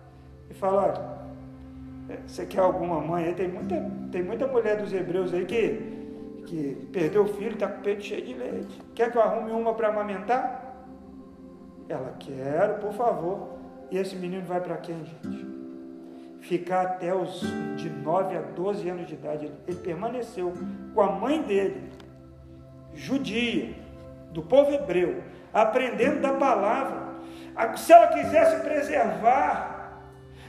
e 0.50 0.54
fala: 0.54 0.82
Olha, 2.08 2.18
você 2.26 2.46
quer 2.46 2.60
alguma 2.60 3.00
mãe? 3.00 3.32
Tem 3.34 3.48
muita, 3.48 3.90
tem 4.10 4.22
muita 4.22 4.46
mulher 4.46 4.76
dos 4.78 4.92
hebreus 4.92 5.32
aí 5.32 5.44
que, 5.44 6.42
que 6.46 6.88
perdeu 6.92 7.24
o 7.24 7.28
filho, 7.28 7.52
está 7.52 7.68
com 7.68 7.80
o 7.80 7.82
peito 7.82 8.02
cheio 8.02 8.24
de 8.24 8.34
leite. 8.34 8.82
Quer 8.94 9.10
que 9.10 9.18
eu 9.18 9.22
arrume 9.22 9.52
uma 9.52 9.74
para 9.74 9.88
amamentar? 9.88 10.74
Ela, 11.88 12.14
quer, 12.18 12.78
por 12.80 12.92
favor. 12.94 13.53
E 13.90 13.98
esse 13.98 14.16
menino 14.16 14.44
vai 14.44 14.60
para 14.60 14.76
quem, 14.76 15.04
gente? 15.04 15.54
Ficar 16.40 16.82
até 16.82 17.14
os 17.14 17.40
de 17.76 17.88
9 17.88 18.36
a 18.36 18.40
12 18.40 18.88
anos 18.88 19.06
de 19.06 19.14
idade. 19.14 19.50
Ele, 19.66 19.76
permaneceu 19.78 20.52
com 20.94 21.00
a 21.00 21.12
mãe 21.12 21.42
dele, 21.42 21.90
judia, 22.94 23.74
do 24.30 24.42
povo 24.42 24.72
hebreu, 24.72 25.22
aprendendo 25.52 26.20
da 26.20 26.32
palavra. 26.34 27.14
Se 27.76 27.92
ela 27.92 28.08
quisesse 28.08 28.62
preservar, 28.62 29.74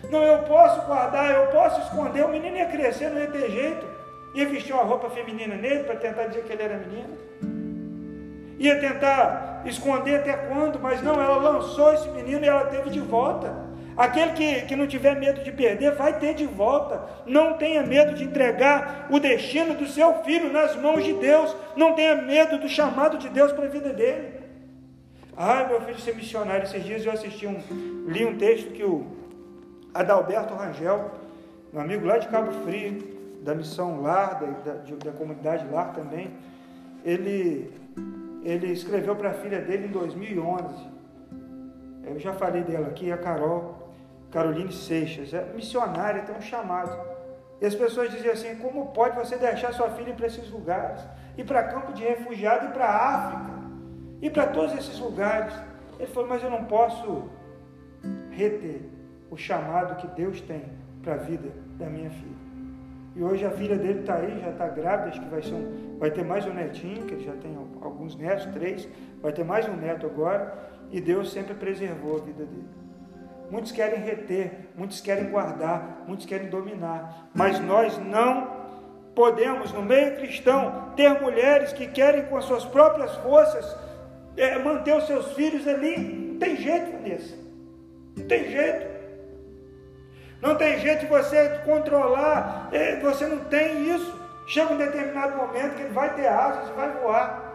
não, 0.09 0.21
eu 0.23 0.39
posso 0.43 0.85
guardar, 0.85 1.33
eu 1.33 1.47
posso 1.47 1.81
esconder, 1.81 2.25
o 2.25 2.29
menino 2.29 2.57
ia 2.57 2.67
crescer, 2.67 3.09
não 3.09 3.19
ia 3.19 3.31
ter 3.31 3.49
jeito. 3.49 3.95
Ia 4.35 4.45
vestir 4.47 4.73
uma 4.73 4.83
roupa 4.83 5.09
feminina 5.09 5.55
nele 5.55 5.85
para 5.85 5.95
tentar 5.95 6.27
dizer 6.27 6.43
que 6.43 6.51
ele 6.51 6.63
era 6.63 6.77
menino. 6.77 7.17
Ia 8.57 8.79
tentar 8.79 9.63
esconder 9.65 10.17
até 10.17 10.33
quando, 10.33 10.79
mas 10.79 11.01
não, 11.01 11.13
ela 11.13 11.37
lançou 11.37 11.93
esse 11.93 12.07
menino 12.09 12.43
e 12.43 12.47
ela 12.47 12.65
teve 12.65 12.89
de 12.89 12.99
volta. 12.99 13.65
Aquele 13.97 14.33
que, 14.33 14.61
que 14.63 14.75
não 14.75 14.87
tiver 14.87 15.17
medo 15.17 15.41
de 15.41 15.51
perder, 15.51 15.95
vai 15.95 16.19
ter 16.19 16.33
de 16.33 16.45
volta. 16.45 17.01
Não 17.25 17.53
tenha 17.53 17.81
medo 17.81 18.13
de 18.13 18.25
entregar 18.25 19.07
o 19.09 19.19
destino 19.19 19.73
do 19.73 19.87
seu 19.87 20.15
filho 20.23 20.51
nas 20.51 20.75
mãos 20.75 21.03
de 21.03 21.13
Deus. 21.13 21.55
Não 21.75 21.93
tenha 21.93 22.15
medo 22.15 22.57
do 22.59 22.67
chamado 22.67 23.17
de 23.17 23.29
Deus 23.29 23.53
para 23.53 23.65
a 23.65 23.69
vida 23.69 23.93
dele. 23.93 24.33
Ai, 25.37 25.67
meu 25.67 25.81
filho 25.81 25.99
ser 25.99 26.15
missionário. 26.15 26.63
Esses 26.63 26.83
dias 26.83 27.05
eu 27.05 27.11
assisti 27.11 27.47
um, 27.47 27.61
li 28.07 28.25
um 28.25 28.37
texto 28.37 28.71
que 28.71 28.83
o 28.83 29.05
Adalberto 29.93 30.53
Rangel, 30.53 31.11
um 31.73 31.79
amigo 31.79 32.05
lá 32.05 32.17
de 32.17 32.27
Cabo 32.27 32.51
Frio, 32.63 33.15
da 33.41 33.55
missão 33.55 34.01
Lar, 34.01 34.39
da, 34.39 34.73
da, 34.73 34.95
da 35.05 35.11
comunidade 35.11 35.65
Lar 35.71 35.93
também, 35.93 36.31
ele 37.03 37.71
ele 38.45 38.71
escreveu 38.71 39.15
para 39.15 39.31
a 39.31 39.33
filha 39.33 39.59
dele 39.59 39.87
em 39.87 39.91
2011. 39.91 40.87
Eu 42.03 42.19
já 42.19 42.31
falei 42.31 42.63
dela 42.63 42.87
aqui, 42.87 43.11
a 43.11 43.17
Carol, 43.17 43.91
Caroline 44.29 44.71
Seixas, 44.71 45.33
é 45.33 45.43
missionária, 45.53 46.21
tem 46.21 46.35
um 46.35 46.41
chamado. 46.41 46.95
E 47.59 47.65
as 47.65 47.73
pessoas 47.73 48.11
diziam 48.11 48.33
assim: 48.33 48.55
como 48.57 48.87
pode 48.87 49.17
você 49.17 49.35
deixar 49.37 49.73
sua 49.73 49.89
filha 49.89 50.13
para 50.13 50.27
esses 50.27 50.47
lugares? 50.51 51.01
Ir 51.35 51.43
para 51.43 51.63
campo 51.63 51.91
de 51.91 52.03
refugiado, 52.03 52.67
e 52.67 52.69
para 52.69 52.85
a 52.85 53.15
África, 53.15 53.53
e 54.21 54.29
para 54.29 54.45
todos 54.47 54.77
esses 54.77 54.99
lugares. 54.99 55.53
Ele 55.97 56.07
falou: 56.07 56.29
mas 56.29 56.43
eu 56.43 56.51
não 56.51 56.65
posso 56.65 57.27
reter 58.29 58.87
o 59.31 59.35
chamado 59.35 59.95
que 59.95 60.07
Deus 60.07 60.39
tem 60.41 60.65
para 61.01 61.15
a 61.15 61.17
vida 61.17 61.51
da 61.79 61.87
minha 61.87 62.11
filha. 62.11 62.45
E 63.15 63.23
hoje 63.23 63.45
a 63.45 63.51
filha 63.51 63.77
dele 63.77 64.01
está 64.01 64.15
aí, 64.15 64.39
já 64.41 64.49
está 64.49 64.67
grávida, 64.67 65.09
acho 65.09 65.21
que 65.21 65.29
vai, 65.29 65.41
ser 65.41 65.53
um, 65.53 65.97
vai 65.97 66.11
ter 66.11 66.23
mais 66.25 66.45
um 66.45 66.53
netinho, 66.53 67.05
que 67.05 67.13
ele 67.13 67.23
já 67.23 67.31
tem 67.33 67.55
alguns 67.81 68.15
netos, 68.17 68.45
três, 68.47 68.87
vai 69.21 69.31
ter 69.31 69.45
mais 69.45 69.67
um 69.69 69.75
neto 69.75 70.05
agora, 70.05 70.53
e 70.91 70.99
Deus 70.99 71.31
sempre 71.31 71.53
preservou 71.53 72.17
a 72.17 72.19
vida 72.19 72.43
dele. 72.43 72.67
Muitos 73.49 73.71
querem 73.71 74.01
reter, 74.01 74.69
muitos 74.75 74.99
querem 74.99 75.29
guardar, 75.29 76.03
muitos 76.05 76.25
querem 76.25 76.49
dominar, 76.49 77.29
mas 77.33 77.59
nós 77.59 77.97
não 77.99 78.65
podemos, 79.15 79.71
no 79.71 79.81
meio 79.81 80.17
cristão, 80.17 80.91
ter 80.97 81.21
mulheres 81.21 81.71
que 81.71 81.87
querem 81.87 82.25
com 82.25 82.35
as 82.35 82.43
suas 82.43 82.65
próprias 82.65 83.15
forças 83.17 83.77
é, 84.35 84.59
manter 84.59 84.95
os 84.95 85.07
seus 85.07 85.31
filhos 85.33 85.65
ali. 85.65 86.31
Não 86.33 86.39
tem 86.39 86.57
jeito, 86.57 86.91
Vanessa. 86.91 87.35
Não 88.17 88.25
tem 88.27 88.51
jeito. 88.51 88.94
Não 90.45 90.53
tem 90.53 90.77
jeito 90.77 90.99
de 90.99 91.05
você 91.07 91.59
controlar, 91.65 92.69
é, 92.71 92.99
você 92.99 93.25
não 93.25 93.39
tem 93.45 93.89
isso. 93.95 94.13
Chega 94.45 94.73
um 94.73 94.77
determinado 94.77 95.35
momento 95.35 95.73
que 95.73 95.81
ele 95.81 95.91
vai 95.91 96.13
ter 96.13 96.27
asas 96.27 96.69
e 96.69 96.73
vai 96.73 96.91
voar. 96.91 97.51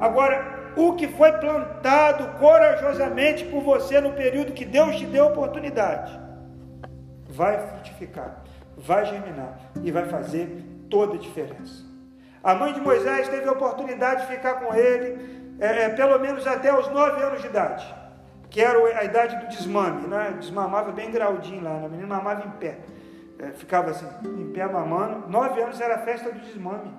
Agora, 0.00 0.72
o 0.74 0.94
que 0.94 1.06
foi 1.06 1.32
plantado 1.32 2.26
corajosamente 2.38 3.44
por 3.44 3.62
você 3.62 4.00
no 4.00 4.12
período 4.12 4.54
que 4.54 4.64
Deus 4.64 4.96
te 4.96 5.04
deu 5.04 5.26
oportunidade, 5.26 6.18
vai 7.28 7.58
frutificar, 7.58 8.42
vai 8.74 9.04
germinar 9.04 9.58
e 9.82 9.90
vai 9.90 10.06
fazer 10.06 10.64
toda 10.88 11.16
a 11.16 11.18
diferença. 11.18 11.84
A 12.42 12.54
mãe 12.54 12.72
de 12.72 12.80
Moisés 12.80 13.28
teve 13.28 13.46
a 13.46 13.52
oportunidade 13.52 14.22
de 14.22 14.28
ficar 14.28 14.54
com 14.54 14.74
ele 14.74 15.54
é, 15.60 15.82
é 15.82 15.88
pelo 15.90 16.18
menos 16.18 16.46
até 16.46 16.74
os 16.74 16.88
nove 16.88 17.22
anos 17.22 17.42
de 17.42 17.48
idade 17.48 18.01
que 18.52 18.60
era 18.60 18.78
a 18.98 19.04
idade 19.04 19.34
do 19.36 19.48
desmame, 19.48 20.06
né? 20.06 20.34
desmamava 20.38 20.92
bem 20.92 21.10
graudinho 21.10 21.64
lá, 21.64 21.70
né? 21.70 21.86
a 21.86 21.88
menina 21.88 22.06
mamava 22.06 22.46
em 22.46 22.50
pé, 22.50 22.76
é, 23.38 23.46
ficava 23.52 23.90
assim, 23.90 24.06
em 24.24 24.52
pé 24.52 24.66
mamando. 24.66 25.26
Nove 25.26 25.60
anos 25.60 25.80
era 25.80 25.94
a 25.94 25.98
festa 25.98 26.30
do 26.30 26.38
desmame. 26.38 26.92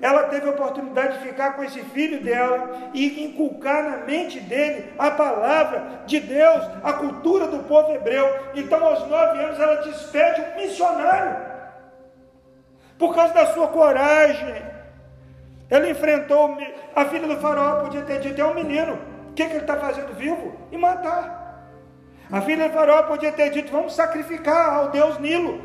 Ela 0.00 0.24
teve 0.24 0.46
a 0.46 0.50
oportunidade 0.50 1.18
de 1.18 1.24
ficar 1.24 1.56
com 1.56 1.62
esse 1.62 1.80
filho 1.80 2.22
dela 2.22 2.90
e 2.94 3.24
inculcar 3.24 3.82
na 3.82 3.96
mente 4.06 4.40
dele 4.40 4.94
a 4.98 5.10
palavra 5.10 6.04
de 6.06 6.20
Deus, 6.20 6.64
a 6.82 6.92
cultura 6.94 7.48
do 7.48 7.64
povo 7.64 7.92
hebreu. 7.92 8.26
Então, 8.54 8.82
aos 8.82 9.06
nove 9.08 9.42
anos, 9.42 9.60
ela 9.60 9.82
despede 9.82 10.40
um 10.40 10.56
missionário, 10.56 11.36
por 12.96 13.14
causa 13.14 13.34
da 13.34 13.46
sua 13.52 13.68
coragem. 13.68 14.62
Ela 15.68 15.90
enfrentou 15.90 16.56
a 16.96 17.04
filha 17.04 17.26
do 17.26 17.36
faraó, 17.36 17.82
podia 17.82 18.02
ter 18.02 18.20
dito: 18.20 18.40
é 18.40 18.44
um 18.44 18.54
menino 18.54 19.17
que, 19.38 19.46
que 19.46 19.52
ele 19.52 19.60
está 19.60 19.76
fazendo 19.76 20.12
vivo? 20.14 20.52
E 20.72 20.76
matar. 20.76 21.62
A 22.30 22.40
filha 22.40 22.68
de 22.68 22.74
Faraó 22.74 23.04
podia 23.04 23.30
ter 23.30 23.50
dito: 23.50 23.70
vamos 23.70 23.94
sacrificar 23.94 24.74
ao 24.74 24.90
Deus 24.90 25.18
Nilo, 25.18 25.62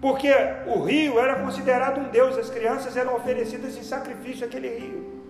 porque 0.00 0.30
o 0.66 0.82
rio 0.82 1.18
era 1.18 1.36
considerado 1.36 2.00
um 2.00 2.10
Deus, 2.10 2.36
as 2.36 2.50
crianças 2.50 2.96
eram 2.96 3.16
oferecidas 3.16 3.76
em 3.78 3.82
sacrifício 3.82 4.46
àquele 4.46 4.68
rio. 4.78 5.22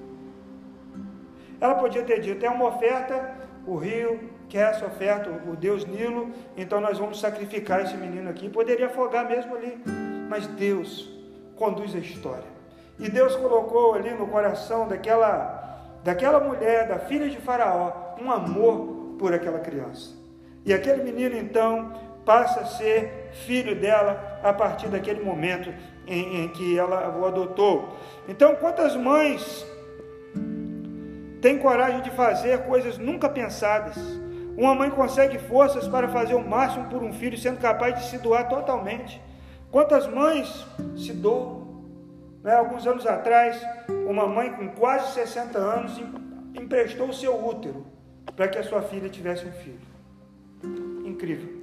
Ela 1.61 1.77
podia 1.77 2.03
ter 2.03 2.21
dito: 2.21 2.45
é 2.45 2.51
uma 2.51 2.67
oferta, 2.67 3.33
o 3.65 3.77
rio 3.77 4.29
quer 4.49 4.71
essa 4.71 4.85
oferta, 4.85 5.31
o 5.31 5.55
Deus 5.55 5.87
Nilo, 5.87 6.31
então 6.57 6.81
nós 6.81 6.99
vamos 6.99 7.21
sacrificar 7.21 7.83
esse 7.83 7.97
menino 7.97 8.29
aqui. 8.29 8.51
Poderia 8.51 8.87
afogar 8.87 9.27
mesmo 9.27 9.55
ali, 9.55 9.81
mas 10.29 10.47
Deus 10.49 11.09
conduz 11.57 11.95
a 11.95 11.99
história. 11.99 12.53
E 12.99 13.09
Deus 13.09 13.35
colocou 13.37 13.95
ali 13.95 14.11
no 14.11 14.27
coração 14.27 14.87
daquela 14.87 15.62
daquela 16.03 16.41
mulher, 16.41 16.89
da 16.89 16.99
filha 16.99 17.29
de 17.29 17.37
Faraó, 17.39 18.17
um 18.21 18.31
amor 18.31 19.17
por 19.19 19.33
aquela 19.33 19.61
criança. 19.61 20.15
E 20.65 20.73
aquele 20.73 21.03
menino 21.03 21.37
então 21.37 21.93
passa 22.25 22.61
a 22.61 22.67
ser 22.67 23.31
filho 23.45 23.75
dela 23.75 24.41
a 24.43 24.53
partir 24.53 24.89
daquele 24.89 25.23
momento 25.23 25.73
em, 26.07 26.45
em 26.45 26.49
que 26.49 26.79
ela 26.79 27.17
o 27.19 27.27
adotou. 27.27 27.97
Então, 28.29 28.55
quantas 28.57 28.95
mães 28.95 29.67
têm 31.41 31.59
coragem 31.59 32.01
de 32.03 32.11
fazer 32.11 32.61
coisas 32.61 32.99
nunca 32.99 33.29
pensadas? 33.29 33.97
Uma 34.57 34.75
mãe 34.75 34.91
consegue 34.91 35.39
forças 35.39 35.89
para 35.89 36.09
fazer 36.09 36.35
o 36.35 36.47
máximo 36.47 36.89
por 36.89 37.03
um 37.03 37.13
filho, 37.13 37.39
sendo 37.39 37.59
capaz 37.59 37.97
de 37.97 38.11
se 38.11 38.19
doar 38.19 38.49
totalmente. 38.49 39.21
Quantas 39.71 40.07
mães 40.07 40.67
se 40.97 41.13
doam? 41.13 41.62
Né? 42.43 42.55
Alguns 42.55 42.87
anos 42.87 43.07
atrás, 43.07 43.61
uma 44.07 44.27
mãe 44.27 44.53
com 44.53 44.69
quase 44.71 45.13
60 45.15 45.59
anos 45.59 46.01
emprestou 46.55 47.09
o 47.09 47.15
seu 47.15 47.35
útero 47.45 47.87
para 48.37 48.49
que 48.49 48.59
a 48.59 48.63
sua 48.63 48.83
filha 48.83 49.09
tivesse 49.09 49.47
um 49.47 49.53
filho. 49.53 49.81
Incrível 51.05 51.63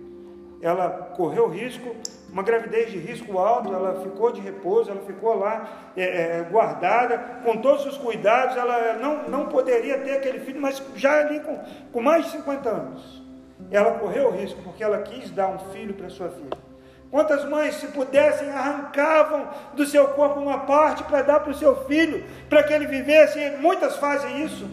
ela 0.61 0.89
correu 1.15 1.47
risco, 1.47 1.95
uma 2.31 2.43
gravidez 2.43 2.91
de 2.91 2.97
risco 2.97 3.37
alto, 3.37 3.73
ela 3.73 4.01
ficou 4.01 4.31
de 4.31 4.41
repouso, 4.41 4.91
ela 4.91 5.01
ficou 5.01 5.37
lá 5.37 5.91
é, 5.95 6.03
é, 6.03 6.43
guardada, 6.43 7.17
com 7.43 7.57
todos 7.57 7.85
os 7.85 7.97
cuidados, 7.97 8.57
ela 8.57 8.93
não, 8.93 9.29
não 9.29 9.45
poderia 9.47 9.99
ter 9.99 10.11
aquele 10.11 10.39
filho, 10.39 10.61
mas 10.61 10.81
já 10.95 11.21
ali 11.21 11.39
com, 11.39 11.57
com 11.91 12.01
mais 12.01 12.25
de 12.25 12.31
50 12.31 12.69
anos. 12.69 13.23
Ela 13.71 13.91
correu 13.99 14.31
risco 14.31 14.61
porque 14.63 14.83
ela 14.83 15.01
quis 15.01 15.31
dar 15.31 15.47
um 15.47 15.59
filho 15.71 15.93
para 15.93 16.09
sua 16.09 16.29
filha. 16.29 16.68
Quantas 17.11 17.43
mães, 17.49 17.75
se 17.75 17.87
pudessem, 17.87 18.49
arrancavam 18.49 19.47
do 19.73 19.85
seu 19.85 20.09
corpo 20.09 20.39
uma 20.39 20.59
parte 20.59 21.03
para 21.03 21.23
dar 21.23 21.39
para 21.39 21.51
o 21.51 21.55
seu 21.55 21.85
filho, 21.85 22.23
para 22.47 22.61
que 22.63 22.71
ele 22.71 22.85
vivesse? 22.85 23.57
Muitas 23.59 23.97
fazem 23.97 24.45
isso. 24.45 24.69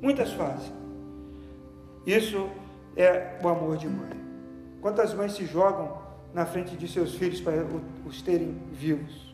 Muitas 0.00 0.32
fazem. 0.32 0.72
Isso 2.04 2.48
é 2.96 3.36
o 3.42 3.48
amor 3.48 3.76
de 3.76 3.88
mãe. 3.88 4.20
Quantas 4.80 5.14
mães 5.14 5.34
se 5.34 5.46
jogam 5.46 6.02
na 6.34 6.44
frente 6.44 6.76
de 6.76 6.88
seus 6.88 7.14
filhos 7.14 7.40
para 7.40 7.64
os 8.04 8.20
terem 8.20 8.60
vivos? 8.72 9.32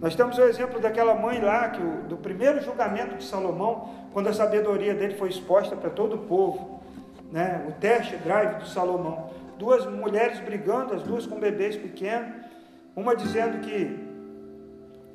Nós 0.00 0.14
temos 0.14 0.38
o 0.38 0.42
exemplo 0.42 0.78
daquela 0.78 1.14
mãe 1.14 1.40
lá, 1.40 1.70
que 1.70 1.80
do 2.08 2.16
primeiro 2.16 2.62
julgamento 2.62 3.16
de 3.16 3.24
Salomão, 3.24 3.90
quando 4.12 4.28
a 4.28 4.32
sabedoria 4.32 4.94
dele 4.94 5.14
foi 5.14 5.30
exposta 5.30 5.74
para 5.74 5.90
todo 5.90 6.14
o 6.14 6.18
povo, 6.18 6.80
né? 7.32 7.66
o 7.68 7.72
teste 7.72 8.16
drive 8.18 8.62
de 8.62 8.70
Salomão. 8.70 9.25
Duas 9.58 9.86
mulheres 9.86 10.38
brigando, 10.40 10.94
as 10.94 11.02
duas 11.02 11.26
com 11.26 11.40
bebês 11.40 11.76
pequenos, 11.76 12.44
uma 12.94 13.16
dizendo 13.16 13.60
que 13.60 14.06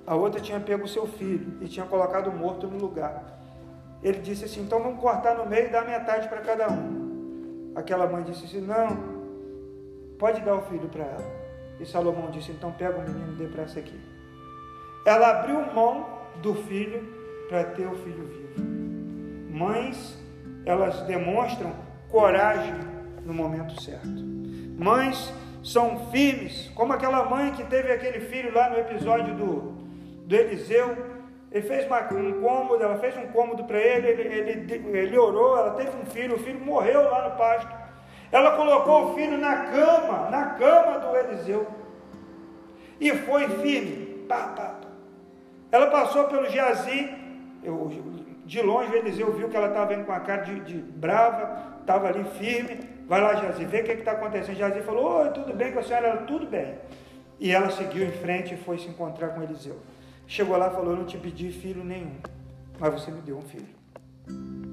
a 0.05 0.15
outra 0.15 0.41
tinha 0.41 0.59
pego 0.59 0.85
o 0.85 0.87
seu 0.87 1.05
filho 1.07 1.57
e 1.61 1.67
tinha 1.67 1.85
colocado 1.85 2.31
morto 2.31 2.67
no 2.67 2.77
lugar. 2.77 3.23
Ele 4.03 4.19
disse 4.19 4.45
assim: 4.45 4.61
então 4.61 4.81
vamos 4.81 4.99
cortar 4.99 5.35
no 5.35 5.45
meio 5.45 5.67
e 5.67 5.69
dar 5.69 5.85
metade 5.85 6.27
para 6.27 6.41
cada 6.41 6.69
um. 6.69 7.71
Aquela 7.75 8.07
mãe 8.07 8.23
disse 8.23 8.45
assim: 8.45 8.61
não, 8.61 8.97
pode 10.17 10.41
dar 10.41 10.55
o 10.55 10.61
filho 10.63 10.89
para 10.89 11.03
ela. 11.03 11.41
E 11.79 11.85
Salomão 11.85 12.31
disse: 12.31 12.51
então 12.51 12.71
pega 12.71 12.97
o 12.97 13.01
menino 13.01 13.33
e 13.33 13.35
dê 13.35 13.45
para 13.45 13.63
essa 13.63 13.79
aqui. 13.79 13.99
Ela 15.05 15.39
abriu 15.39 15.73
mão 15.73 16.19
do 16.41 16.55
filho 16.55 17.03
para 17.47 17.63
ter 17.65 17.85
o 17.85 17.95
filho 17.95 18.25
vivo. 18.25 18.71
Mães, 19.51 20.17
elas 20.65 21.01
demonstram 21.01 21.73
coragem 22.09 22.73
no 23.25 23.33
momento 23.33 23.79
certo. 23.81 24.30
Mães 24.81 25.31
são 25.63 26.07
firmes, 26.09 26.71
como 26.73 26.91
aquela 26.91 27.23
mãe 27.25 27.51
que 27.51 27.63
teve 27.65 27.91
aquele 27.91 28.19
filho 28.19 28.51
lá 28.51 28.67
no 28.67 28.79
episódio 28.79 29.35
do, 29.35 29.59
do 30.25 30.35
Eliseu. 30.35 30.97
Ele 31.51 31.67
fez 31.67 31.85
uma, 31.85 32.01
um 32.11 32.41
cômodo, 32.41 32.83
ela 32.83 32.97
fez 32.97 33.15
um 33.15 33.27
cômodo 33.27 33.65
para 33.65 33.77
ele, 33.77 34.07
ele, 34.07 34.23
ele, 34.23 34.97
ele 34.97 35.17
orou, 35.19 35.55
ela 35.55 35.75
teve 35.75 35.91
um 35.95 36.05
filho, 36.07 36.35
o 36.35 36.39
filho 36.39 36.59
morreu 36.59 37.03
lá 37.03 37.29
no 37.29 37.37
pasto. 37.37 37.69
Ela 38.31 38.57
colocou 38.57 39.11
o 39.11 39.13
filho 39.13 39.37
na 39.37 39.65
cama, 39.65 40.29
na 40.31 40.45
cama 40.55 40.97
do 40.97 41.15
Eliseu. 41.15 41.67
E 42.99 43.11
foi 43.11 43.49
firme. 43.59 44.25
Pá, 44.27 44.47
pá, 44.55 44.63
pá. 44.81 44.87
Ela 45.71 45.91
passou 45.91 46.23
pelo 46.23 46.49
Geazi. 46.49 47.07
Eu, 47.63 47.91
de 48.51 48.61
longe 48.61 48.93
Eliseu 48.93 49.31
viu 49.31 49.47
que 49.47 49.55
ela 49.55 49.69
estava 49.69 49.85
vendo 49.85 50.05
com 50.05 50.11
a 50.11 50.19
cara 50.19 50.41
de, 50.41 50.59
de 50.59 50.77
brava, 50.77 51.77
estava 51.79 52.09
ali 52.09 52.25
firme. 52.37 52.81
Vai 53.07 53.21
lá, 53.21 53.33
Geazi, 53.35 53.63
vê 53.63 53.79
o 53.79 53.83
que 53.85 53.91
está 53.91 54.11
acontecendo. 54.11 54.57
Geazi 54.57 54.81
falou: 54.81 55.21
Oi, 55.21 55.29
tudo 55.29 55.53
bem 55.53 55.71
com 55.71 55.79
a 55.79 55.83
senhora? 55.83 56.07
Ela, 56.07 56.21
tudo 56.23 56.45
bem. 56.45 56.75
E 57.39 57.49
ela 57.49 57.69
seguiu 57.71 58.05
em 58.05 58.11
frente 58.11 58.53
e 58.53 58.57
foi 58.57 58.77
se 58.77 58.89
encontrar 58.89 59.29
com 59.29 59.41
Eliseu. 59.41 59.79
Chegou 60.27 60.57
lá 60.57 60.67
e 60.67 60.71
falou: 60.71 60.91
Eu 60.91 60.97
não 60.97 61.05
te 61.05 61.17
pedi 61.17 61.49
filho 61.49 61.81
nenhum, 61.81 62.17
mas 62.77 62.91
você 62.91 63.09
me 63.09 63.21
deu 63.21 63.37
um 63.37 63.41
filho. 63.41 63.69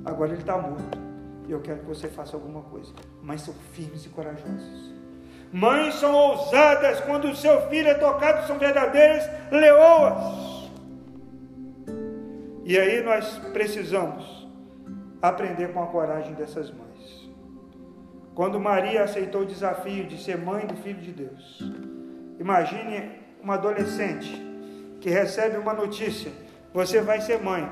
Agora 0.04 0.32
ele 0.32 0.40
está 0.40 0.58
morto 0.58 0.98
e 1.46 1.52
eu 1.52 1.60
quero 1.60 1.78
que 1.78 1.86
você 1.86 2.08
faça 2.08 2.36
alguma 2.36 2.62
coisa. 2.62 2.92
Mães 3.22 3.42
são 3.42 3.54
firmes 3.74 4.04
e 4.04 4.08
corajosas. 4.08 4.92
Mães 5.52 5.94
são 5.94 6.12
ousadas 6.12 6.98
quando 7.02 7.28
o 7.28 7.36
seu 7.36 7.68
filho 7.68 7.90
é 7.90 7.94
tocado, 7.94 8.44
são 8.48 8.58
verdadeiras 8.58 9.24
leoas. 9.52 10.57
E 12.68 12.78
aí 12.78 13.02
nós 13.02 13.38
precisamos 13.52 14.46
aprender 15.22 15.72
com 15.72 15.82
a 15.82 15.86
coragem 15.86 16.34
dessas 16.34 16.70
mães. 16.70 17.30
Quando 18.34 18.60
Maria 18.60 19.02
aceitou 19.02 19.40
o 19.42 19.46
desafio 19.46 20.06
de 20.06 20.22
ser 20.22 20.36
mãe 20.36 20.66
do 20.66 20.76
Filho 20.76 21.00
de 21.00 21.12
Deus, 21.12 21.60
imagine 22.38 23.10
uma 23.42 23.54
adolescente 23.54 24.30
que 25.00 25.08
recebe 25.08 25.56
uma 25.56 25.72
notícia: 25.72 26.30
você 26.72 27.00
vai 27.00 27.22
ser 27.22 27.42
mãe 27.42 27.66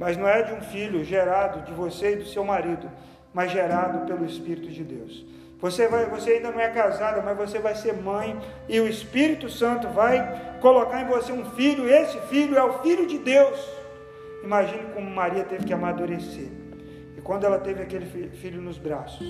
mas 0.00 0.16
não 0.16 0.26
é 0.26 0.42
de 0.42 0.54
um 0.54 0.62
filho 0.62 1.04
gerado 1.04 1.60
de 1.60 1.72
você 1.74 2.14
e 2.14 2.16
do 2.16 2.24
seu 2.24 2.42
marido, 2.42 2.90
mas 3.34 3.52
gerado 3.52 4.06
pelo 4.06 4.24
Espírito 4.24 4.70
de 4.70 4.82
Deus. 4.82 5.26
Você, 5.60 5.86
vai, 5.88 6.06
você 6.06 6.30
ainda 6.30 6.50
não 6.50 6.58
é 6.58 6.70
casada, 6.70 7.20
mas 7.20 7.36
você 7.36 7.58
vai 7.58 7.74
ser 7.74 7.92
mãe 7.92 8.34
e 8.66 8.80
o 8.80 8.88
Espírito 8.88 9.50
Santo 9.50 9.88
vai 9.88 10.56
colocar 10.58 11.02
em 11.02 11.04
você 11.06 11.30
um 11.32 11.44
filho. 11.50 11.86
Esse 11.86 12.18
filho 12.28 12.56
é 12.56 12.64
o 12.64 12.78
filho 12.78 13.06
de 13.06 13.18
Deus. 13.18 13.60
Imagine 14.42 14.92
como 14.94 15.10
Maria 15.10 15.44
teve 15.44 15.64
que 15.64 15.72
amadurecer. 15.72 16.48
E 17.16 17.20
quando 17.20 17.44
ela 17.44 17.58
teve 17.58 17.82
aquele 17.82 18.30
filho 18.30 18.60
nos 18.60 18.78
braços, 18.78 19.26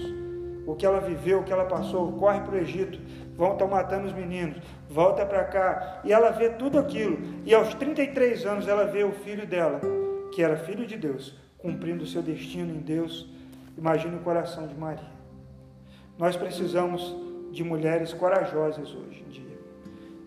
o 0.66 0.74
que 0.74 0.86
ela 0.86 1.00
viveu, 1.00 1.40
o 1.40 1.44
que 1.44 1.52
ela 1.52 1.64
passou, 1.64 2.12
corre 2.12 2.40
para 2.40 2.54
o 2.54 2.58
Egito, 2.58 3.00
vão 3.36 3.54
estar 3.54 3.66
matando 3.66 4.06
os 4.06 4.12
meninos, 4.12 4.58
volta 4.88 5.26
para 5.26 5.44
cá, 5.44 6.00
e 6.04 6.12
ela 6.12 6.30
vê 6.30 6.50
tudo 6.50 6.78
aquilo. 6.78 7.18
E 7.44 7.54
aos 7.54 7.74
33 7.74 8.46
anos 8.46 8.68
ela 8.68 8.84
vê 8.84 9.02
o 9.02 9.12
filho 9.12 9.46
dela 9.46 9.80
que 10.32 10.42
era 10.42 10.56
filho 10.56 10.86
de 10.86 10.96
Deus, 10.96 11.34
cumprindo 11.58 12.04
o 12.04 12.06
seu 12.06 12.22
destino 12.22 12.72
em 12.74 12.78
Deus. 12.78 13.28
Imagine 13.76 14.16
o 14.16 14.20
coração 14.20 14.66
de 14.66 14.74
Maria. 14.74 15.10
Nós 16.16 16.36
precisamos 16.36 17.16
de 17.50 17.64
mulheres 17.64 18.12
corajosas 18.12 18.94
hoje 18.94 19.24
em 19.26 19.30
dia. 19.30 19.58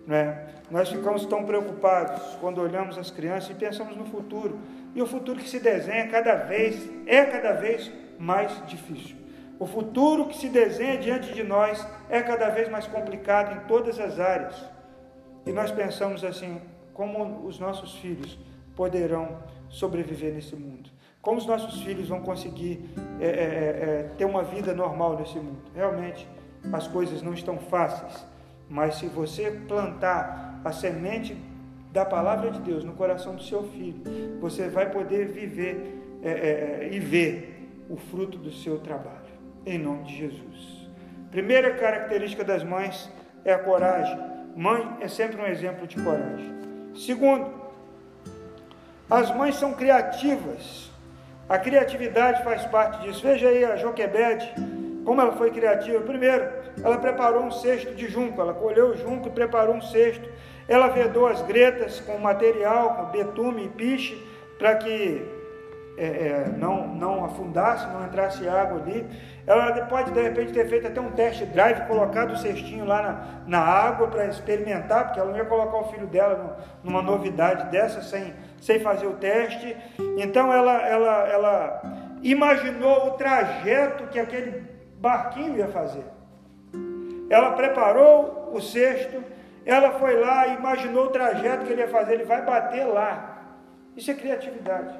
Não 0.05 0.15
é? 0.15 0.49
Nós 0.71 0.89
ficamos 0.89 1.25
tão 1.25 1.43
preocupados 1.43 2.35
quando 2.39 2.61
olhamos 2.61 2.97
as 2.97 3.11
crianças 3.11 3.51
e 3.51 3.53
pensamos 3.53 3.95
no 3.95 4.05
futuro. 4.05 4.59
E 4.95 5.01
o 5.01 5.05
futuro 5.05 5.39
que 5.39 5.49
se 5.49 5.59
desenha 5.59 6.07
cada 6.07 6.35
vez 6.35 6.89
é 7.05 7.25
cada 7.25 7.53
vez 7.53 7.91
mais 8.17 8.65
difícil. 8.65 9.17
O 9.59 9.65
futuro 9.65 10.27
que 10.27 10.37
se 10.37 10.49
desenha 10.49 10.97
diante 10.97 11.33
de 11.33 11.43
nós 11.43 11.85
é 12.09 12.21
cada 12.21 12.49
vez 12.49 12.69
mais 12.69 12.87
complicado 12.87 13.55
em 13.55 13.67
todas 13.67 13.99
as 13.99 14.19
áreas. 14.19 14.55
E 15.45 15.51
nós 15.51 15.71
pensamos 15.71 16.23
assim: 16.23 16.61
como 16.93 17.45
os 17.45 17.59
nossos 17.59 17.95
filhos 17.95 18.37
poderão 18.75 19.39
sobreviver 19.69 20.33
nesse 20.33 20.55
mundo? 20.55 20.89
Como 21.21 21.37
os 21.37 21.45
nossos 21.45 21.81
filhos 21.81 22.09
vão 22.09 22.21
conseguir 22.21 22.89
é, 23.19 23.25
é, 23.25 23.29
é, 23.29 23.31
é, 23.31 24.09
ter 24.17 24.25
uma 24.25 24.43
vida 24.43 24.73
normal 24.73 25.17
nesse 25.17 25.37
mundo? 25.37 25.61
Realmente, 25.73 26.27
as 26.71 26.87
coisas 26.87 27.21
não 27.21 27.33
estão 27.33 27.57
fáceis, 27.57 28.25
mas 28.69 28.95
se 28.95 29.07
você 29.07 29.49
plantar 29.67 30.52
a 30.63 30.71
semente 30.71 31.35
da 31.91 32.03
palavra 32.03 32.49
de 32.51 32.59
Deus 32.61 32.83
no 32.83 32.93
coração 32.93 33.35
do 33.35 33.43
seu 33.43 33.63
filho, 33.63 34.01
você 34.39 34.67
vai 34.67 34.89
poder 34.89 35.27
viver 35.27 36.01
é, 36.23 36.29
é, 36.31 36.89
e 36.91 36.99
ver 36.99 37.69
o 37.89 37.97
fruto 37.97 38.37
do 38.37 38.51
seu 38.51 38.79
trabalho, 38.79 39.33
em 39.65 39.77
nome 39.77 40.05
de 40.05 40.17
Jesus. 40.17 40.89
Primeira 41.29 41.73
característica 41.75 42.43
das 42.43 42.63
mães 42.63 43.09
é 43.43 43.53
a 43.53 43.59
coragem. 43.59 44.17
Mãe 44.55 44.97
é 45.01 45.07
sempre 45.07 45.41
um 45.41 45.45
exemplo 45.45 45.85
de 45.87 46.01
coragem. 46.01 46.53
Segundo, 46.95 47.51
as 49.09 49.35
mães 49.35 49.55
são 49.55 49.73
criativas. 49.73 50.91
A 51.49 51.57
criatividade 51.57 52.43
faz 52.43 52.65
parte 52.65 53.01
disso. 53.01 53.21
Veja 53.21 53.49
aí 53.49 53.65
a 53.65 53.75
Joquebede, 53.75 54.47
como 55.03 55.19
ela 55.19 55.33
foi 55.33 55.51
criativa. 55.51 55.99
Primeiro, 56.01 56.49
ela 56.83 56.97
preparou 56.97 57.43
um 57.43 57.51
cesto 57.51 57.93
de 57.93 58.07
junco. 58.07 58.39
Ela 58.39 58.53
colheu 58.53 58.91
o 58.91 58.97
junco 58.97 59.27
e 59.27 59.31
preparou 59.31 59.75
um 59.75 59.81
cesto. 59.81 60.29
Ela 60.67 60.87
vedou 60.87 61.27
as 61.27 61.41
gretas 61.41 61.99
com 61.99 62.17
material, 62.17 62.95
com 62.95 63.05
betume 63.05 63.65
e 63.65 63.69
piche, 63.69 64.21
para 64.57 64.75
que 64.75 65.21
é, 65.95 66.05
é, 66.05 66.53
não, 66.57 66.87
não 66.87 67.23
afundasse, 67.23 67.85
não 67.87 68.05
entrasse 68.05 68.47
água 68.47 68.81
ali. 68.81 69.05
Ela 69.45 69.85
pode, 69.85 70.11
de 70.11 70.21
repente, 70.21 70.51
ter 70.51 70.67
feito 70.67 70.87
até 70.87 70.99
um 70.99 71.11
teste 71.11 71.45
drive, 71.45 71.85
colocado 71.87 72.31
o 72.31 72.37
cestinho 72.37 72.85
lá 72.85 73.01
na, 73.01 73.59
na 73.59 73.59
água 73.59 74.07
para 74.07 74.25
experimentar, 74.25 75.05
porque 75.05 75.19
ela 75.19 75.29
não 75.29 75.37
ia 75.37 75.45
colocar 75.45 75.77
o 75.77 75.91
filho 75.91 76.07
dela 76.07 76.57
numa 76.83 77.01
novidade 77.01 77.69
dessa 77.69 78.01
sem, 78.01 78.33
sem 78.59 78.79
fazer 78.79 79.05
o 79.05 79.13
teste. 79.13 79.77
Então, 80.17 80.51
ela, 80.51 80.81
ela, 80.87 81.27
ela 81.27 81.81
imaginou 82.23 83.07
o 83.07 83.11
trajeto 83.11 84.07
que 84.07 84.19
aquele 84.19 84.63
barquinho 84.97 85.57
ia 85.57 85.67
fazer. 85.67 86.05
Ela 87.29 87.51
preparou 87.51 88.51
o 88.53 88.61
cesto, 88.61 89.23
ela 89.65 89.91
foi 89.99 90.19
lá 90.19 90.47
imaginou 90.47 91.05
o 91.05 91.09
trajeto 91.09 91.65
que 91.65 91.71
ele 91.71 91.81
ia 91.81 91.87
fazer, 91.87 92.13
ele 92.13 92.25
vai 92.25 92.43
bater 92.43 92.85
lá. 92.85 93.57
Isso 93.95 94.11
é 94.11 94.13
criatividade. 94.13 94.93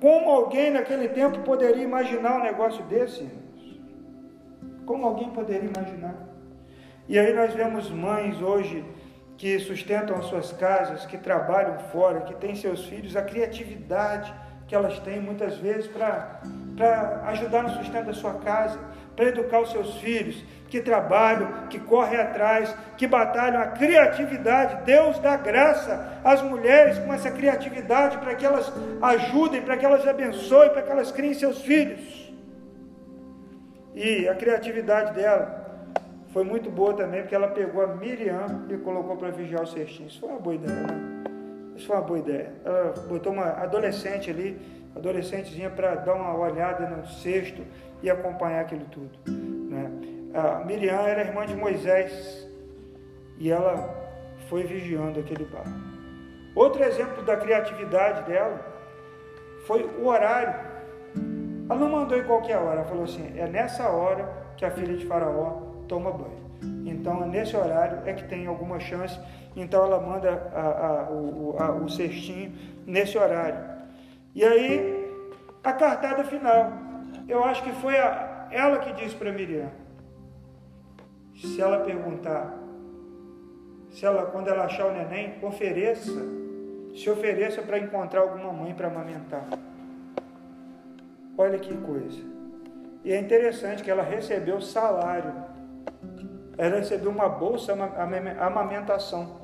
Como 0.00 0.30
alguém 0.30 0.70
naquele 0.70 1.08
tempo 1.08 1.40
poderia 1.40 1.82
imaginar 1.82 2.36
um 2.36 2.42
negócio 2.42 2.82
desse? 2.84 3.28
Como 4.86 5.06
alguém 5.06 5.30
poderia 5.30 5.68
imaginar? 5.68 6.14
E 7.08 7.18
aí 7.18 7.32
nós 7.32 7.52
vemos 7.52 7.90
mães 7.90 8.40
hoje 8.40 8.84
que 9.36 9.58
sustentam 9.58 10.16
as 10.16 10.26
suas 10.26 10.52
casas, 10.52 11.06
que 11.06 11.18
trabalham 11.18 11.78
fora, 11.78 12.20
que 12.20 12.34
têm 12.34 12.54
seus 12.54 12.84
filhos, 12.84 13.16
a 13.16 13.22
criatividade 13.22 14.32
que 14.66 14.74
elas 14.74 15.00
têm 15.00 15.20
muitas 15.20 15.56
vezes 15.56 15.88
para 15.88 16.40
ajudar 17.26 17.64
no 17.64 17.70
sustento 17.70 18.06
da 18.06 18.12
sua 18.12 18.34
casa, 18.34 18.78
para 19.20 19.28
educar 19.28 19.60
os 19.60 19.70
seus 19.70 19.96
filhos, 19.96 20.42
que 20.66 20.80
trabalham, 20.80 21.66
que 21.68 21.78
correm 21.78 22.18
atrás, 22.18 22.74
que 22.96 23.06
batalham 23.06 23.60
a 23.60 23.66
criatividade. 23.66 24.82
Deus 24.86 25.18
dá 25.18 25.36
graça 25.36 26.20
às 26.24 26.40
mulheres 26.40 26.98
com 27.00 27.12
essa 27.12 27.30
criatividade 27.30 28.16
para 28.16 28.34
que 28.34 28.46
elas 28.46 28.72
ajudem, 29.02 29.60
para 29.60 29.76
que 29.76 29.84
elas 29.84 30.08
abençoem, 30.08 30.70
para 30.70 30.80
que 30.80 30.90
elas 30.90 31.12
criem 31.12 31.34
seus 31.34 31.60
filhos. 31.60 32.32
E 33.94 34.26
a 34.26 34.34
criatividade 34.34 35.12
dela 35.12 35.66
foi 36.32 36.42
muito 36.42 36.70
boa 36.70 36.94
também, 36.94 37.20
porque 37.20 37.34
ela 37.34 37.48
pegou 37.48 37.82
a 37.82 37.88
Miriam 37.88 38.64
e 38.70 38.76
colocou 38.78 39.16
para 39.16 39.28
vigiar 39.30 39.64
o 39.64 39.66
cestinho. 39.66 40.08
Isso 40.08 40.20
foi 40.20 40.30
uma 40.30 40.38
boa 40.38 40.54
ideia, 40.54 40.80
né? 40.80 41.22
Isso 41.76 41.86
foi 41.86 41.96
uma 41.96 42.06
boa 42.06 42.18
ideia. 42.20 42.52
Ela 42.64 42.94
botou 43.06 43.34
uma 43.34 43.48
adolescente 43.62 44.30
ali, 44.30 44.58
adolescentezinha, 44.94 45.70
para 45.70 45.94
dar 45.96 46.14
uma 46.14 46.36
olhada 46.36 46.86
no 46.88 47.06
cesto 47.06 47.62
e 48.02 48.10
acompanhar 48.10 48.62
aquilo 48.62 48.84
tudo. 48.86 49.10
Né? 49.28 49.90
A 50.34 50.64
Miriam 50.64 51.02
era 51.02 51.22
irmã 51.22 51.46
de 51.46 51.54
Moisés 51.54 52.48
e 53.38 53.50
ela 53.50 53.94
foi 54.48 54.64
vigiando 54.64 55.20
aquele 55.20 55.44
barco. 55.44 55.70
Outro 56.54 56.82
exemplo 56.82 57.22
da 57.22 57.36
criatividade 57.36 58.24
dela 58.24 58.60
foi 59.66 59.82
o 59.84 60.06
horário. 60.06 60.68
Ela 61.68 61.78
não 61.78 61.88
mandou 61.88 62.18
em 62.18 62.24
qualquer 62.24 62.58
hora, 62.58 62.80
ela 62.80 62.84
falou 62.84 63.04
assim: 63.04 63.32
é 63.38 63.46
nessa 63.46 63.88
hora 63.88 64.28
que 64.56 64.64
a 64.64 64.70
filha 64.70 64.96
de 64.96 65.06
Faraó 65.06 65.62
toma 65.86 66.10
banho. 66.10 66.50
Então, 66.84 67.26
nesse 67.26 67.56
horário 67.56 68.00
é 68.04 68.12
que 68.12 68.24
tem 68.24 68.46
alguma 68.46 68.78
chance. 68.78 69.18
Então, 69.56 69.84
ela 69.84 70.00
manda 70.00 70.50
a, 70.54 71.06
a, 71.06 71.10
o, 71.10 71.56
a, 71.58 71.70
o 71.72 71.88
cestinho 71.88 72.52
nesse 72.86 73.16
horário. 73.16 73.79
E 74.34 74.44
aí, 74.44 75.10
a 75.62 75.72
cartada 75.72 76.24
final. 76.24 76.72
Eu 77.28 77.44
acho 77.44 77.62
que 77.62 77.72
foi 77.72 77.94
ela 77.94 78.78
que 78.78 78.92
disse 78.92 79.14
para 79.14 79.32
Miriam: 79.32 79.70
se 81.34 81.60
ela 81.60 81.84
perguntar, 81.84 82.54
se 83.90 84.04
ela, 84.04 84.26
quando 84.26 84.48
ela 84.48 84.64
achar 84.64 84.86
o 84.86 84.92
neném, 84.92 85.34
ofereça, 85.42 86.20
se 86.94 87.08
ofereça 87.10 87.62
para 87.62 87.78
encontrar 87.78 88.20
alguma 88.20 88.52
mãe 88.52 88.74
para 88.74 88.88
amamentar. 88.88 89.46
Olha 91.36 91.58
que 91.58 91.76
coisa. 91.76 92.22
E 93.04 93.12
é 93.12 93.18
interessante 93.18 93.82
que 93.82 93.90
ela 93.90 94.02
recebeu 94.02 94.60
salário 94.60 95.50
ela 96.60 96.76
recebeu 96.76 97.10
uma 97.10 97.26
bolsa 97.26 97.72
amamentação. 98.38 99.39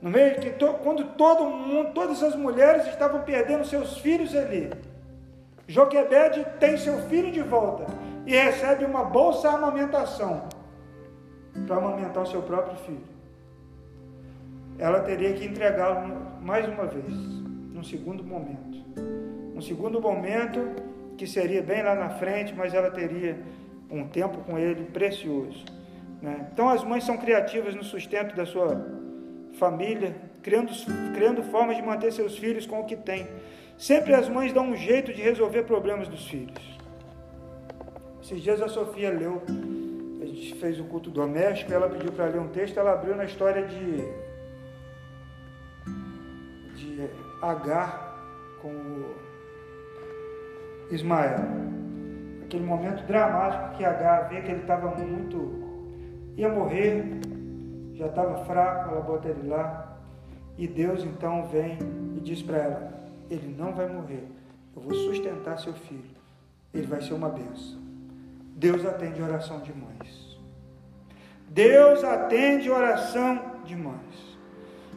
No 0.00 0.10
meio 0.10 0.36
que 0.36 0.50
to, 0.50 0.74
quando 0.82 1.04
todo 1.16 1.44
mundo, 1.44 1.92
todas 1.92 2.22
as 2.22 2.36
mulheres 2.36 2.86
estavam 2.86 3.22
perdendo 3.22 3.64
seus 3.64 3.98
filhos 3.98 4.34
ali, 4.34 4.70
Joquebede 5.66 6.46
tem 6.60 6.76
seu 6.76 6.98
filho 7.08 7.30
de 7.30 7.42
volta 7.42 7.84
e 8.24 8.32
recebe 8.32 8.84
uma 8.84 9.04
bolsa 9.04 9.50
amamentação 9.50 10.48
para 11.66 11.76
amamentar 11.76 12.22
o 12.22 12.26
seu 12.26 12.42
próprio 12.42 12.76
filho. 12.78 13.18
Ela 14.78 15.00
teria 15.00 15.32
que 15.32 15.44
entregá-lo 15.44 16.16
mais 16.40 16.66
uma 16.68 16.86
vez, 16.86 17.12
num 17.12 17.82
segundo 17.82 18.22
momento. 18.22 18.78
Um 19.54 19.60
segundo 19.60 20.00
momento 20.00 20.60
que 21.16 21.26
seria 21.26 21.60
bem 21.60 21.82
lá 21.82 21.96
na 21.96 22.10
frente, 22.10 22.54
mas 22.54 22.72
ela 22.72 22.90
teria 22.90 23.36
um 23.90 24.06
tempo 24.06 24.38
com 24.44 24.56
ele 24.56 24.84
precioso. 24.84 25.64
Né? 26.22 26.48
Então 26.52 26.68
as 26.68 26.84
mães 26.84 27.04
são 27.04 27.16
criativas 27.16 27.74
no 27.74 27.82
sustento 27.82 28.36
da 28.36 28.46
sua 28.46 28.97
família, 29.58 30.16
criando, 30.42 30.72
criando 31.14 31.42
formas 31.42 31.76
de 31.76 31.82
manter 31.82 32.12
seus 32.12 32.38
filhos 32.38 32.66
com 32.66 32.80
o 32.80 32.84
que 32.84 32.96
têm. 32.96 33.26
Sempre 33.76 34.14
as 34.14 34.28
mães 34.28 34.52
dão 34.52 34.70
um 34.70 34.76
jeito 34.76 35.12
de 35.12 35.20
resolver 35.20 35.64
problemas 35.64 36.08
dos 36.08 36.26
filhos. 36.26 36.78
Esses 38.22 38.42
dias 38.42 38.60
a 38.60 38.68
Sofia 38.68 39.10
leu, 39.10 39.42
a 40.20 40.26
gente 40.26 40.54
fez 40.54 40.80
o 40.80 40.84
culto 40.84 41.10
doméstico, 41.10 41.72
ela 41.72 41.88
pediu 41.88 42.12
para 42.12 42.26
ler 42.26 42.40
um 42.40 42.48
texto, 42.48 42.78
ela 42.78 42.92
abriu 42.92 43.16
na 43.16 43.24
história 43.24 43.66
de, 43.66 44.04
de 46.74 47.08
Agar 47.40 48.16
com 48.60 48.72
Ismael. 50.90 51.38
Aquele 52.44 52.64
momento 52.64 53.06
dramático 53.06 53.76
que 53.76 53.84
Agar 53.84 54.28
vê 54.28 54.40
que 54.40 54.50
ele 54.50 54.60
estava 54.60 54.90
muito 54.96 55.68
ia 56.36 56.48
morrer, 56.48 57.04
já 57.98 58.06
estava 58.06 58.44
fraco, 58.44 58.90
ela 58.90 59.00
bota 59.00 59.28
ele 59.28 59.48
lá. 59.48 59.96
E 60.56 60.66
Deus 60.66 61.04
então 61.04 61.46
vem 61.46 61.78
e 62.16 62.20
diz 62.20 62.40
para 62.42 62.56
ela: 62.56 62.92
Ele 63.28 63.54
não 63.58 63.72
vai 63.72 63.88
morrer, 63.88 64.26
eu 64.74 64.80
vou 64.82 64.94
sustentar 64.94 65.58
seu 65.58 65.72
filho, 65.72 66.16
ele 66.72 66.86
vai 66.86 67.02
ser 67.02 67.14
uma 67.14 67.28
benção. 67.28 67.78
Deus 68.54 68.84
atende 68.84 69.20
oração 69.22 69.60
de 69.60 69.72
mães. 69.72 70.38
Deus 71.48 72.04
atende 72.04 72.70
oração 72.70 73.40
de 73.64 73.74
mães. 73.76 74.38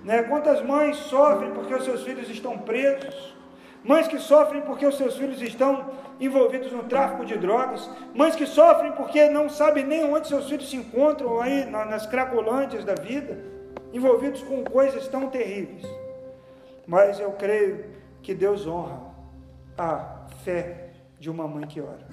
Né? 0.03 0.23
Quantas 0.23 0.63
mães 0.63 0.97
sofrem 0.97 1.51
porque 1.51 1.73
os 1.73 1.83
seus 1.83 2.03
filhos 2.03 2.29
estão 2.29 2.57
presos? 2.57 3.35
Mães 3.83 4.07
que 4.07 4.19
sofrem 4.19 4.61
porque 4.61 4.85
os 4.85 4.97
seus 4.97 5.15
filhos 5.15 5.41
estão 5.41 5.91
envolvidos 6.21 6.71
no 6.71 6.83
tráfico 6.83 7.25
de 7.25 7.35
drogas, 7.35 7.89
mães 8.13 8.35
que 8.35 8.45
sofrem 8.45 8.91
porque 8.91 9.27
não 9.29 9.49
sabem 9.49 9.83
nem 9.83 10.05
onde 10.05 10.27
seus 10.27 10.47
filhos 10.47 10.69
se 10.69 10.77
encontram 10.77 11.41
aí 11.41 11.65
nas 11.65 12.05
cracolândias 12.05 12.85
da 12.85 12.93
vida, 12.93 13.37
envolvidos 13.91 14.43
com 14.43 14.63
coisas 14.63 15.07
tão 15.07 15.29
terríveis. 15.29 15.83
Mas 16.85 17.19
eu 17.19 17.31
creio 17.31 17.85
que 18.21 18.35
Deus 18.35 18.67
honra 18.67 19.01
a 19.75 20.27
fé 20.43 20.91
de 21.19 21.29
uma 21.29 21.47
mãe 21.47 21.65
que 21.65 21.81
ora. 21.81 22.07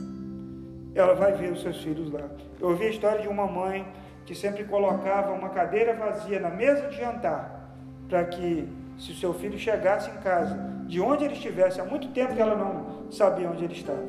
Ela 0.95 1.15
vai 1.15 1.33
ver 1.33 1.53
os 1.53 1.61
seus 1.61 1.83
filhos 1.83 2.11
lá. 2.11 2.29
Eu 2.59 2.69
ouvi 2.69 2.87
a 2.87 2.91
história 2.91 3.21
de 3.21 3.29
uma 3.29 3.47
mãe 3.47 3.87
que 4.25 4.35
sempre 4.35 4.65
colocava 4.65 5.33
uma 5.33 5.51
cadeira 5.51 5.95
vazia 5.95 6.41
na 6.41 6.51
mesa 6.51 6.89
de 6.89 6.97
jantar 6.97 7.71
para 8.09 8.25
que 8.25 8.69
se 8.99 9.13
o 9.13 9.15
seu 9.15 9.33
filho 9.33 9.59
chegasse 9.59 10.11
em 10.11 10.17
casa, 10.19 10.57
de 10.87 11.01
onde 11.01 11.25
ele 11.25 11.35
estivesse, 11.35 11.81
há 11.81 11.85
muito 11.85 12.09
tempo 12.09 12.35
que 12.35 12.41
ela 12.41 12.57
não 12.57 13.11
sabia 13.11 13.49
onde 13.49 13.65
ele 13.65 13.75
estava, 13.75 14.05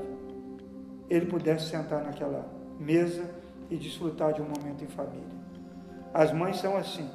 ele 1.10 1.28
pudesse 1.28 1.70
sentar 1.70 2.04
naquela 2.04 2.46
mesa 2.80 3.30
e 3.70 3.78
desfrutar 3.78 4.34
de 4.34 4.42
um 4.42 4.46
momento 4.46 4.84
em 4.84 4.88
família. 4.88 5.40
As 6.14 6.32
mães 6.32 6.58
são 6.58 6.76
assim. 6.76 7.10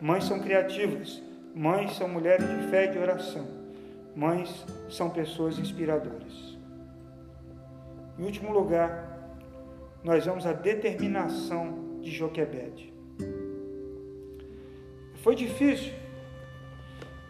Mães 0.00 0.24
são 0.24 0.40
criativas. 0.40 1.22
Mães 1.54 1.96
são 1.96 2.06
mulheres 2.06 2.46
de 2.46 2.68
fé 2.68 2.84
e 2.84 2.88
de 2.88 2.98
oração. 2.98 3.46
Mães 4.14 4.66
são 4.90 5.08
pessoas 5.08 5.58
inspiradoras. 5.58 6.58
Em 8.18 8.24
último 8.24 8.52
lugar, 8.52 9.30
nós 10.04 10.24
vamos 10.26 10.46
a 10.46 10.52
determinação 10.52 12.00
de 12.00 12.10
Joquebede. 12.10 12.92
Foi 15.22 15.34
difícil 15.34 15.92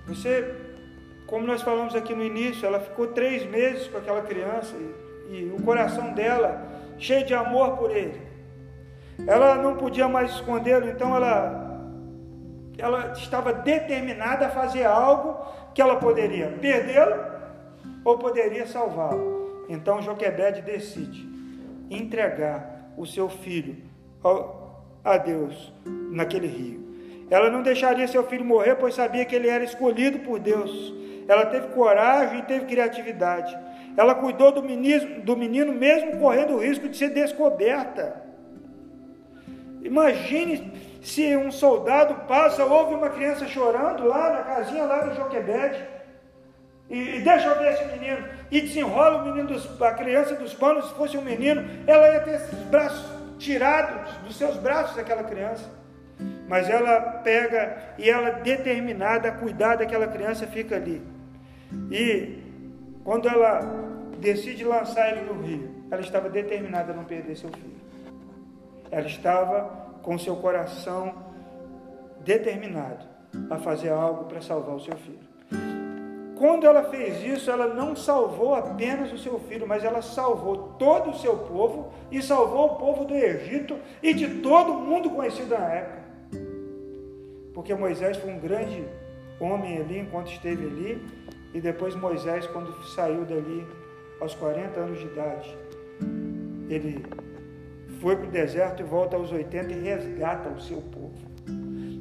você, 0.07 0.55
como 1.27 1.47
nós 1.47 1.63
falamos 1.63 1.95
aqui 1.95 2.15
no 2.15 2.25
início, 2.25 2.65
ela 2.65 2.81
ficou 2.81 3.09
três 3.09 3.45
meses 3.45 3.89
com 3.89 3.99
aquela 3.99 4.23
criança 4.23 4.75
e, 5.29 5.35
e 5.35 5.53
o 5.53 5.63
coração 5.63 6.13
dela 6.13 6.67
cheio 6.99 7.27
de 7.27 7.35
amor 7.35 7.77
por 7.77 7.91
ele. 7.91 8.21
Ela 9.27 9.57
não 9.57 9.77
podia 9.77 10.09
mais 10.09 10.31
escondê-lo, 10.33 10.89
então 10.89 11.15
ela, 11.17 11.81
ela 12.79 13.13
estava 13.13 13.53
determinada 13.53 14.47
a 14.47 14.51
fazer 14.51 14.85
algo 14.85 15.45
que 15.75 15.83
ela 15.83 15.97
poderia 15.97 16.49
perdê-lo 16.61 17.25
ou 18.05 18.19
poderia 18.19 18.67
salvá-lo. 18.67 19.67
Então 19.69 20.01
Joquebede 20.01 20.63
decide 20.63 21.29
entregar 21.91 22.93
o 22.97 23.05
seu 23.05 23.29
filho 23.29 23.77
a 25.05 25.19
Deus 25.19 25.73
naquele 26.11 26.47
rio. 26.47 26.86
Ela 27.31 27.51
não 27.51 27.63
deixaria 27.63 28.07
seu 28.07 28.25
filho 28.25 28.45
morrer, 28.45 28.77
pois 28.77 28.95
sabia 28.95 29.25
que 29.25 29.35
ele 29.35 29.49
era 29.49 29.65
escolhido 29.65 30.21
por 30.21 30.39
Deus. 30.39 30.95
Ela 31.29 31.47
teve 31.47 31.69
coragem 31.69 32.39
e 32.39 32.43
teve 32.43 32.67
criatividade. 32.67 33.57
Ela 33.97 34.15
cuidou 34.15 34.53
do 34.53 34.63
menino, 34.63 35.23
do 35.23 35.37
menino 35.37 35.73
mesmo 35.73 36.19
correndo 36.19 36.55
o 36.55 36.59
risco 36.59 36.89
de 36.89 36.97
ser 36.97 37.11
descoberta. 37.11 38.23
Imagine 39.83 40.73
se 41.03 41.37
um 41.37 41.51
soldado 41.51 42.27
passa, 42.27 42.65
ouve 42.65 42.95
uma 42.95 43.11
criança 43.11 43.47
chorando 43.47 44.07
lá 44.07 44.33
na 44.33 44.43
casinha 44.43 44.85
lá 44.85 45.03
do 45.03 45.15
Joquebede, 45.15 45.85
e, 46.91 47.17
e 47.17 47.21
deixa 47.21 47.49
eu 47.49 47.59
ver 47.59 47.73
esse 47.73 47.85
menino, 47.85 48.29
e 48.51 48.61
desenrola 48.61 49.23
o 49.23 49.25
menino 49.25 49.49
dos, 49.49 49.81
a 49.81 49.95
criança 49.95 50.35
dos 50.35 50.55
panos, 50.55 50.89
se 50.89 50.95
fosse 50.95 51.17
um 51.17 51.23
menino, 51.23 51.65
ela 51.87 52.13
ia 52.13 52.21
ter 52.21 52.35
esses 52.35 52.59
braços 52.65 53.05
tirado 53.39 54.25
dos 54.25 54.37
seus 54.37 54.57
braços 54.57 54.99
aquela 54.99 55.25
criança. 55.25 55.71
Mas 56.49 56.69
ela 56.69 57.01
pega 57.25 57.77
e 57.99 58.09
ela 58.09 58.31
determinada 58.31 59.29
a 59.29 59.33
cuidar 59.33 59.77
daquela 59.77 60.07
criança 60.07 60.47
fica 60.47 60.77
ali. 60.77 61.03
E 61.91 62.43
quando 63.03 63.29
ela 63.29 63.61
decide 64.19 64.65
lançar 64.65 65.11
ele 65.11 65.23
no 65.23 65.43
rio, 65.43 65.75
ela 65.91 66.01
estava 66.01 66.29
determinada 66.29 66.93
a 66.93 66.97
não 66.97 67.05
perder 67.05 67.37
seu 67.37 67.51
filho. 67.51 67.77
Ela 68.91 69.07
estava 69.07 69.87
com 70.03 70.17
seu 70.19 70.37
coração 70.37 71.15
determinado 72.25 73.05
a 73.51 73.59
fazer 73.59 73.91
algo 73.91 74.25
para 74.25 74.41
salvar 74.41 74.77
o 74.77 74.81
seu 74.81 74.97
filho. 74.97 75.27
Quando 76.37 76.67
ela 76.67 76.85
fez 76.85 77.23
isso, 77.25 77.51
ela 77.51 77.73
não 77.73 77.97
salvou 77.97 78.55
apenas 78.55 79.11
o 79.11 79.17
seu 79.17 79.41
filho, 79.41 79.67
mas 79.67 79.83
ela 79.83 80.03
salvou 80.03 80.75
todo 80.79 81.11
o 81.11 81.19
seu 81.19 81.35
povo 81.39 81.91
e 82.11 82.21
salvou 82.23 82.67
o 82.67 82.77
povo 82.77 83.07
do 83.07 83.15
Egito 83.15 83.79
e 84.03 84.13
de 84.13 84.41
todo 84.43 84.75
mundo 84.75 85.09
conhecido 85.11 85.57
na 85.57 85.73
época. 85.73 85.96
Porque 87.57 87.75
Moisés 87.75 88.19
foi 88.19 88.31
um 88.31 88.39
grande 88.39 88.85
homem 89.41 89.79
ali 89.79 90.01
enquanto 90.01 90.31
esteve 90.31 90.63
ali, 90.63 91.03
e 91.55 91.61
depois 91.61 91.95
Moisés, 91.95 92.47
quando 92.49 92.71
saiu 92.85 93.25
dali 93.25 93.67
aos 94.21 94.35
40 94.35 94.79
anos 94.79 94.99
de 94.99 95.07
idade, 95.07 95.57
ele 96.69 97.03
foi 97.99 98.15
para 98.15 98.27
o 98.27 98.31
deserto 98.31 98.83
e 98.83 98.85
volta 98.85 99.17
aos 99.17 99.33
80 99.33 99.73
e 99.73 99.81
resgata 99.81 100.51
o 100.51 100.61
seu 100.61 100.83
povo. 100.83 101.15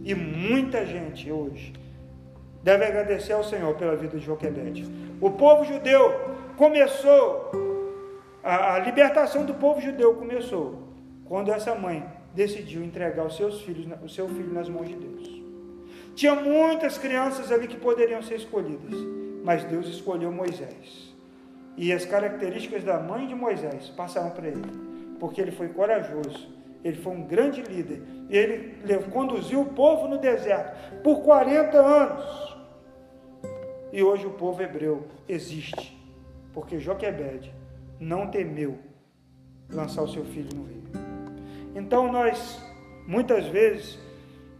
E 0.03 0.13
muita 0.13 0.85
gente 0.85 1.31
hoje 1.31 1.71
deve 2.61 2.83
agradecer 2.83 3.31
ao 3.31 3.43
Senhor 3.45 3.73
pela 3.75 3.95
vida 3.95 4.17
de 4.17 4.25
Joquebede. 4.25 4.85
O 5.21 5.31
povo 5.31 5.63
judeu 5.63 6.35
começou, 6.57 7.49
a, 8.43 8.73
a, 8.73 8.79
libertação 8.79 9.45
do 9.45 9.53
povo 9.53 9.79
judeu 9.79 10.15
começou 10.15 10.83
quando 11.23 11.49
essa 11.49 11.73
mãe 11.73 12.05
decidiu 12.33 12.83
entregar 12.83 13.25
os 13.25 13.37
seus 13.37 13.61
filhos, 13.61 13.87
o 14.03 14.09
seu 14.09 14.27
filho 14.27 14.53
nas 14.53 14.67
mãos 14.67 14.89
de 14.89 14.95
Deus. 14.95 15.35
Tinha 16.15 16.34
muitas 16.34 16.97
crianças 16.97 17.51
ali 17.51 17.67
que 17.67 17.75
poderiam 17.75 18.21
ser 18.21 18.36
escolhidas, 18.36 18.93
mas 19.43 19.65
Deus 19.65 19.88
escolheu 19.88 20.32
Moisés. 20.32 21.13
E 21.75 21.91
as 21.91 22.06
características 22.06 22.86
da 22.86 22.99
mãe 22.99 23.28
de 23.28 23.36
Moisés 23.36 23.89
passaram 23.89 24.32
para 24.32 24.47
ele, 24.47 24.63
porque 25.19 25.41
ele 25.41 25.51
foi 25.51 25.67
corajoso, 25.67 26.49
ele 26.86 26.95
foi 26.97 27.12
um 27.12 27.23
grande 27.23 27.62
líder, 27.62 28.01
ele 28.30 28.78
conduziu 29.12 29.62
o 29.62 29.65
povo 29.65 30.08
no 30.08 30.17
deserto 30.17 31.01
por 31.01 31.21
40 31.21 31.78
anos. 31.78 32.56
E 33.91 34.01
hoje 34.01 34.25
o 34.25 34.32
povo 34.32 34.62
hebreu 34.63 35.06
existe, 35.28 36.01
porque 36.54 36.80
Joquebed 36.80 37.54
não 37.99 38.28
temeu 38.28 38.78
lançar 39.69 40.01
o 40.01 40.08
seu 40.08 40.23
filho 40.23 40.49
no 40.56 40.63
rio. 40.63 40.84
Então 41.75 42.10
nós, 42.10 42.62
muitas 43.06 43.45
vezes, 43.47 43.99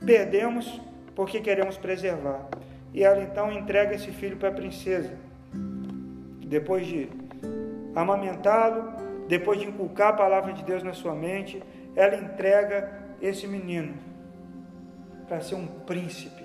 perdemos 0.06 0.82
porque 1.16 1.40
queremos 1.40 1.78
preservar. 1.78 2.48
E 2.94 3.04
ela 3.04 3.22
então 3.24 3.52
entrega 3.52 3.96
esse 3.96 4.12
filho 4.12 4.38
para 4.38 4.50
a 4.50 4.54
princesa. 4.54 5.14
Depois 6.46 6.86
de 6.86 7.10
amamentá-lo, 7.96 8.94
depois 9.28 9.60
de 9.60 9.68
inculcar 9.68 10.10
a 10.10 10.14
palavra 10.14 10.54
de 10.54 10.64
Deus 10.64 10.84
na 10.84 10.94
sua 10.94 11.16
mente, 11.16 11.62
ela 11.96 12.16
entrega 12.16 12.92
esse 13.22 13.48
menino 13.48 13.96
para 15.28 15.42
ser 15.42 15.56
um 15.56 15.66
príncipe. 15.66 16.44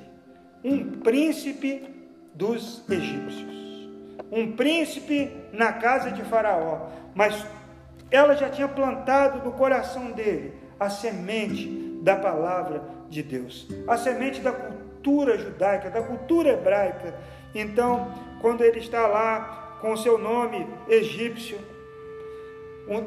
Um 0.64 1.00
príncipe 1.00 1.88
dos 2.34 2.84
egípcios. 2.88 3.88
Um 4.30 4.52
príncipe 4.52 5.30
na 5.52 5.72
casa 5.72 6.12
de 6.12 6.22
Faraó, 6.22 6.88
mas 7.14 7.44
ela 8.10 8.34
já 8.34 8.48
tinha 8.48 8.68
plantado 8.68 9.44
no 9.44 9.52
coração 9.52 10.12
dele 10.12 10.54
a 10.78 10.88
semente 10.88 11.98
da 12.02 12.16
palavra 12.16 12.99
de 13.10 13.22
Deus, 13.22 13.66
a 13.86 13.96
semente 13.98 14.40
da 14.40 14.52
cultura 14.52 15.36
judaica, 15.36 15.90
da 15.90 16.00
cultura 16.00 16.50
hebraica. 16.50 17.14
Então, 17.54 18.14
quando 18.40 18.62
ele 18.62 18.78
está 18.78 19.06
lá 19.06 19.78
com 19.80 19.92
o 19.92 19.96
seu 19.96 20.16
nome 20.16 20.66
egípcio, 20.88 21.58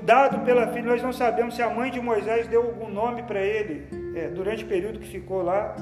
dado 0.04 0.39
pela 0.46 0.68
filha, 0.68 0.86
nós 0.86 1.02
não 1.02 1.13
sabemos 1.13 1.56
se 1.56 1.62
a 1.62 1.70
mãe 1.70 1.89
de 1.89 2.02
Moisés 2.02 2.48
deu 2.48 2.62
algum 2.62 2.89
nome 2.89 3.24
para 3.24 3.42
ele 3.42 3.88
é, 4.16 4.28
durante 4.28 4.63
o 4.63 4.68
período 4.68 5.00
que 5.00 5.08
ficou 5.08 5.42
lá, 5.42 5.76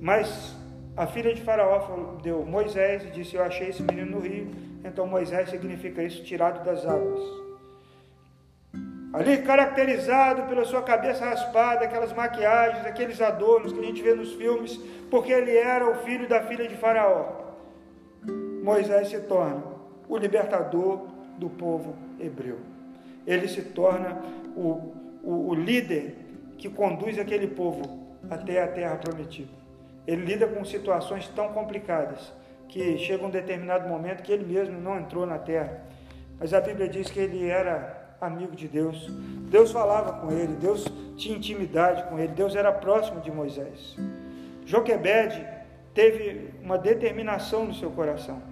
mas 0.00 0.56
a 0.96 1.06
filha 1.06 1.32
de 1.34 1.40
Faraó 1.40 2.18
deu 2.22 2.44
Moisés 2.44 3.04
e 3.04 3.10
disse: 3.10 3.36
Eu 3.36 3.42
achei 3.42 3.68
esse 3.68 3.82
menino 3.82 4.12
no 4.12 4.20
rio. 4.20 4.48
Então 4.84 5.06
Moisés 5.06 5.48
significa 5.48 6.02
isso, 6.02 6.22
tirado 6.24 6.64
das 6.64 6.84
águas. 6.84 7.47
Ali 9.12 9.38
caracterizado 9.38 10.42
pela 10.42 10.64
sua 10.64 10.82
cabeça 10.82 11.24
raspada, 11.24 11.84
aquelas 11.84 12.12
maquiagens, 12.12 12.84
aqueles 12.84 13.20
adornos 13.20 13.72
que 13.72 13.80
a 13.80 13.84
gente 13.84 14.02
vê 14.02 14.14
nos 14.14 14.34
filmes, 14.34 14.76
porque 15.10 15.32
ele 15.32 15.56
era 15.56 15.88
o 15.90 15.94
filho 16.04 16.28
da 16.28 16.42
filha 16.42 16.68
de 16.68 16.76
Faraó. 16.76 17.48
Moisés 18.62 19.08
se 19.08 19.20
torna 19.20 19.62
o 20.08 20.16
libertador 20.16 21.06
do 21.38 21.48
povo 21.48 21.96
hebreu. 22.20 22.58
Ele 23.26 23.48
se 23.48 23.62
torna 23.62 24.20
o, 24.54 24.92
o, 25.22 25.48
o 25.48 25.54
líder 25.54 26.16
que 26.58 26.68
conduz 26.68 27.18
aquele 27.18 27.46
povo 27.46 28.08
até 28.28 28.62
a 28.62 28.68
terra 28.68 28.96
prometida. 28.96 29.52
Ele 30.06 30.24
lida 30.24 30.46
com 30.46 30.64
situações 30.64 31.28
tão 31.28 31.48
complicadas 31.52 32.32
que 32.68 32.98
chega 32.98 33.24
um 33.24 33.30
determinado 33.30 33.88
momento 33.88 34.22
que 34.22 34.32
ele 34.32 34.44
mesmo 34.44 34.78
não 34.78 34.98
entrou 34.98 35.26
na 35.26 35.38
terra. 35.38 35.82
Mas 36.38 36.52
a 36.52 36.60
Bíblia 36.60 36.88
diz 36.88 37.10
que 37.10 37.20
ele 37.20 37.48
era 37.48 37.97
amigo 38.20 38.54
de 38.54 38.68
Deus. 38.68 39.08
Deus 39.50 39.72
falava 39.72 40.20
com 40.20 40.30
ele, 40.30 40.54
Deus 40.54 40.86
tinha 41.16 41.36
intimidade 41.36 42.04
com 42.04 42.18
ele, 42.18 42.32
Deus 42.32 42.54
era 42.54 42.72
próximo 42.72 43.20
de 43.20 43.30
Moisés. 43.30 43.96
Joquebede 44.64 45.46
teve 45.94 46.50
uma 46.62 46.78
determinação 46.78 47.64
no 47.64 47.74
seu 47.74 47.90
coração. 47.90 48.42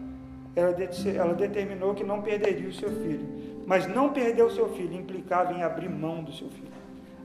Ela, 0.54 0.74
ela 1.14 1.34
determinou 1.34 1.94
que 1.94 2.02
não 2.02 2.22
perderia 2.22 2.68
o 2.68 2.72
seu 2.72 2.88
filho. 2.88 3.26
Mas 3.66 3.86
não 3.86 4.12
perder 4.12 4.42
o 4.42 4.50
seu 4.50 4.68
filho 4.70 4.94
implicava 4.94 5.52
em 5.52 5.62
abrir 5.62 5.88
mão 5.88 6.22
do 6.22 6.32
seu 6.32 6.48
filho. 6.48 6.72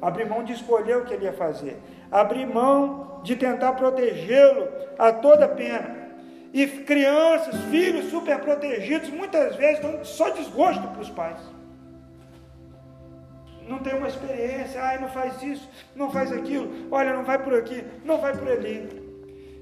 Abrir 0.01 0.27
mão 0.27 0.43
de 0.43 0.54
escolher 0.54 0.97
o 0.97 1.06
que 1.06 1.13
ele 1.13 1.25
ia 1.25 1.34
fazer 1.34 1.77
abrir 2.12 2.45
mão 2.45 3.21
de 3.23 3.36
tentar 3.36 3.73
protegê-lo 3.73 4.67
a 4.99 5.13
toda 5.13 5.47
pena. 5.47 6.01
E 6.54 6.67
crianças, 6.67 7.56
filhos 7.71 8.10
super 8.10 8.38
protegidos, 8.39 9.10
muitas 9.10 9.56
vezes 9.56 9.80
dão 9.80 10.04
só 10.04 10.30
desgosto 10.30 10.86
para 10.86 11.01
os 11.01 11.10
pais. 11.10 11.39
Não 13.71 13.79
tem 13.79 13.95
uma 13.95 14.10
experiência, 14.10 14.84
ai, 14.84 14.99
não 14.99 15.07
faz 15.07 15.41
isso, 15.41 15.69
não 15.95 16.12
faz 16.12 16.29
aquilo, 16.29 16.89
olha, 16.91 17.13
não 17.13 17.23
vai 17.23 17.41
por 17.41 17.53
aqui, 17.53 17.81
não 18.03 18.19
vai 18.19 18.38
por 18.38 18.49
ali. 18.49 19.01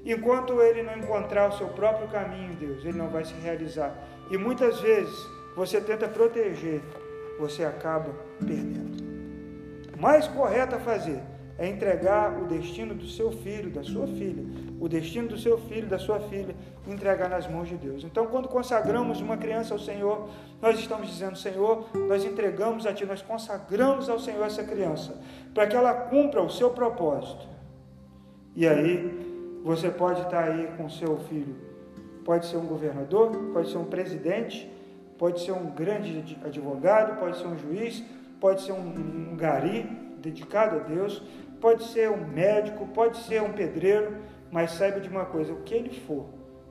Enquanto 0.04 0.60
ele 0.60 0.82
não 0.82 0.96
encontrar 0.96 1.48
o 1.48 1.56
seu 1.56 1.68
próprio 1.68 2.08
caminho 2.08 2.56
Deus, 2.56 2.84
ele 2.84 2.98
não 2.98 3.08
vai 3.08 3.24
se 3.24 3.34
realizar. 3.34 3.94
E 4.28 4.36
muitas 4.36 4.80
vezes 4.80 5.14
você 5.54 5.80
tenta 5.80 6.08
proteger, 6.08 6.80
você 7.38 7.62
acaba 7.64 8.12
perdendo. 8.40 9.00
Mais 9.96 10.26
correto 10.26 10.74
a 10.74 10.80
fazer 10.80 11.22
é 11.60 11.68
entregar 11.68 12.40
o 12.40 12.46
destino 12.46 12.94
do 12.94 13.06
seu 13.06 13.30
filho, 13.30 13.68
da 13.70 13.82
sua 13.82 14.06
filha, 14.06 14.42
o 14.80 14.88
destino 14.88 15.28
do 15.28 15.36
seu 15.36 15.58
filho, 15.58 15.86
da 15.86 15.98
sua 15.98 16.18
filha, 16.18 16.56
entregar 16.88 17.28
nas 17.28 17.46
mãos 17.46 17.68
de 17.68 17.76
Deus. 17.76 18.02
Então, 18.02 18.28
quando 18.28 18.48
consagramos 18.48 19.20
uma 19.20 19.36
criança 19.36 19.74
ao 19.74 19.78
Senhor, 19.78 20.30
nós 20.62 20.78
estamos 20.78 21.08
dizendo: 21.08 21.36
Senhor, 21.36 21.86
nós 22.08 22.24
entregamos 22.24 22.86
a 22.86 22.94
Ti, 22.94 23.04
nós 23.04 23.20
consagramos 23.20 24.08
ao 24.08 24.18
Senhor 24.18 24.42
essa 24.46 24.64
criança, 24.64 25.20
para 25.52 25.66
que 25.66 25.76
ela 25.76 25.92
cumpra 25.92 26.40
o 26.40 26.48
seu 26.48 26.70
propósito. 26.70 27.46
E 28.56 28.66
aí, 28.66 29.60
você 29.62 29.90
pode 29.90 30.22
estar 30.22 30.44
aí 30.44 30.66
com 30.78 30.88
seu 30.88 31.18
filho, 31.18 31.54
pode 32.24 32.46
ser 32.46 32.56
um 32.56 32.64
governador, 32.64 33.36
pode 33.52 33.70
ser 33.70 33.76
um 33.76 33.84
presidente, 33.84 34.66
pode 35.18 35.42
ser 35.42 35.52
um 35.52 35.66
grande 35.66 36.38
advogado, 36.42 37.20
pode 37.20 37.36
ser 37.36 37.48
um 37.48 37.58
juiz, 37.58 38.02
pode 38.40 38.62
ser 38.62 38.72
um, 38.72 39.32
um 39.32 39.36
gari 39.36 40.08
dedicado 40.20 40.76
a 40.76 40.78
Deus, 40.80 41.22
pode 41.60 41.84
ser 41.84 42.10
um 42.10 42.26
médico, 42.26 42.86
pode 42.88 43.18
ser 43.18 43.42
um 43.42 43.52
pedreiro, 43.52 44.16
mas 44.50 44.72
saiba 44.72 45.00
de 45.00 45.08
uma 45.08 45.24
coisa: 45.24 45.52
o 45.52 45.62
que 45.62 45.74
ele 45.74 46.00
for, 46.00 46.26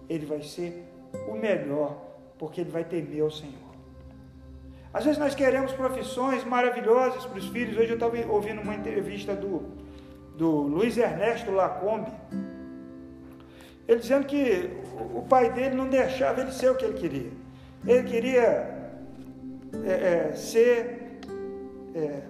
ele 0.10 0.26
vai 0.26 0.42
ser 0.42 0.86
o 1.28 1.36
melhor, 1.36 1.96
porque 2.38 2.62
ele 2.62 2.72
vai 2.72 2.84
temer 2.84 3.22
ao 3.22 3.32
Senhor. 3.32 3.70
Às 4.92 5.06
vezes 5.06 5.20
nós 5.20 5.36
queremos 5.36 5.72
profissões 5.72 6.44
maravilhosas 6.44 7.26
para 7.26 7.38
os 7.38 7.48
filhos. 7.48 7.78
Hoje 7.78 7.90
eu 7.90 7.94
estava 7.94 8.18
ouvindo 8.32 8.60
uma 8.62 8.74
entrevista 8.74 9.36
do, 9.36 9.64
do 10.36 10.50
Luiz 10.50 10.98
Ernesto 10.98 11.52
Lacombe, 11.52 12.12
ele 13.88 14.00
dizendo 14.00 14.26
que 14.26 14.70
o 15.16 15.22
pai 15.24 15.52
dele 15.52 15.76
não 15.76 15.88
deixava 15.88 16.42
ele 16.42 16.52
ser 16.52 16.72
o 16.72 16.76
que 16.76 16.86
ele 16.86 16.94
queria. 16.94 17.32
Ele 17.88 18.08
queria 18.08 18.92
é, 19.86 20.30
é, 20.30 20.32
ser 20.36 21.20
é, 21.96 22.22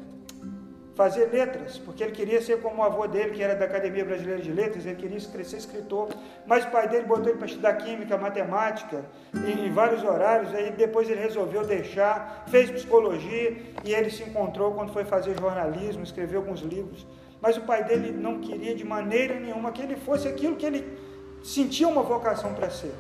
fazer 1.00 1.30
letras, 1.32 1.78
porque 1.78 2.04
ele 2.04 2.12
queria 2.12 2.42
ser 2.42 2.60
como 2.60 2.82
o 2.82 2.84
avô 2.84 3.08
dele, 3.08 3.30
que 3.32 3.42
era 3.42 3.56
da 3.56 3.64
Academia 3.64 4.04
Brasileira 4.04 4.42
de 4.42 4.52
Letras, 4.52 4.86
ele 4.86 4.98
queria 4.98 5.18
ser 5.18 5.56
escritor, 5.56 6.10
mas 6.46 6.66
o 6.66 6.72
pai 6.72 6.90
dele 6.90 7.06
botou 7.06 7.30
ele 7.30 7.38
para 7.38 7.48
estudar 7.48 7.74
química, 7.76 8.18
matemática, 8.18 9.06
em, 9.34 9.68
em, 9.68 9.72
vários 9.72 10.04
horários, 10.04 10.54
aí 10.54 10.72
depois 10.72 11.10
ele 11.10 11.22
resolveu 11.22 11.66
deixar, 11.66 12.44
fez 12.50 12.70
psicologia, 12.70 13.56
e 13.86 13.94
ele 13.94 14.10
se 14.10 14.24
encontrou 14.24 14.74
quando 14.74 14.92
foi 14.92 15.06
fazer 15.06 15.40
jornalismo, 15.40 16.04
escreveu 16.04 16.42
alguns 16.42 16.60
livros, 16.60 17.08
mas 17.42 17.56
o 17.56 17.62
pai 17.62 17.82
dele 17.86 18.12
não 18.12 18.42
queria 18.42 18.76
de 18.76 18.84
maneira 18.84 19.40
nenhuma 19.40 19.72
que 19.72 19.82
ele 19.82 19.96
fosse 19.96 20.28
aquilo 20.28 20.58
que 20.58 20.66
ele 20.66 20.98
sentia 21.42 21.88
uma 21.88 22.04
vocação 22.04 22.54
para 22.54 22.70
ser, 22.70 22.94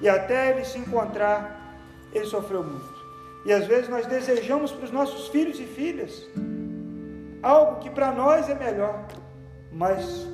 e 0.00 0.08
até 0.08 0.52
ele 0.52 0.64
se 0.64 0.78
encontrar, 0.78 1.76
ele 2.14 2.24
sofreu 2.24 2.64
muito, 2.64 2.94
e 3.44 3.52
às 3.52 3.66
vezes 3.66 3.90
nós 3.90 4.06
desejamos 4.06 4.72
para 4.72 4.86
os 4.86 4.90
nossos 4.90 5.28
filhos 5.28 5.60
e 5.60 5.64
filhas, 5.64 6.26
algo 7.42 7.80
que 7.80 7.90
para 7.90 8.12
nós 8.12 8.48
é 8.48 8.54
melhor, 8.54 9.06
mas 9.72 10.26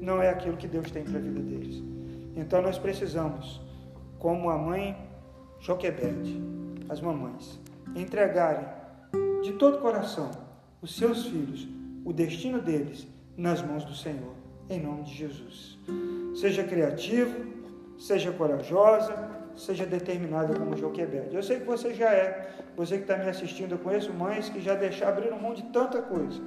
não 0.00 0.20
é 0.20 0.28
aquilo 0.30 0.56
que 0.56 0.66
Deus 0.66 0.90
tem 0.90 1.04
para 1.04 1.18
a 1.18 1.22
vida 1.22 1.40
deles. 1.40 1.82
Então 2.34 2.60
nós 2.60 2.78
precisamos, 2.78 3.60
como 4.18 4.50
a 4.50 4.58
mãe 4.58 4.96
Joquebede, 5.60 6.40
as 6.88 7.00
mamães, 7.00 7.58
entregarem 7.94 8.66
de 9.42 9.52
todo 9.52 9.78
o 9.78 9.80
coração 9.80 10.30
os 10.82 10.94
seus 10.94 11.26
filhos, 11.26 11.66
o 12.04 12.12
destino 12.12 12.60
deles 12.60 13.06
nas 13.36 13.62
mãos 13.62 13.84
do 13.84 13.94
Senhor, 13.94 14.34
em 14.68 14.80
nome 14.80 15.02
de 15.02 15.14
Jesus. 15.14 15.78
Seja 16.34 16.62
criativo, 16.62 17.34
seja 17.98 18.30
corajosa, 18.30 19.35
seja 19.56 19.86
determinada 19.86 20.54
como 20.54 20.76
Joquebede. 20.76 21.34
Eu 21.34 21.42
sei 21.42 21.60
que 21.60 21.66
você 21.66 21.94
já 21.94 22.10
é, 22.12 22.50
você 22.76 22.96
que 22.96 23.02
está 23.02 23.16
me 23.16 23.28
assistindo, 23.28 23.72
eu 23.72 23.78
conheço 23.78 24.12
mães 24.12 24.48
que 24.48 24.60
já 24.60 24.74
deixaram, 24.74 25.12
abriram 25.12 25.40
mão 25.40 25.54
de 25.54 25.62
tanta 25.64 26.02
coisa 26.02 26.40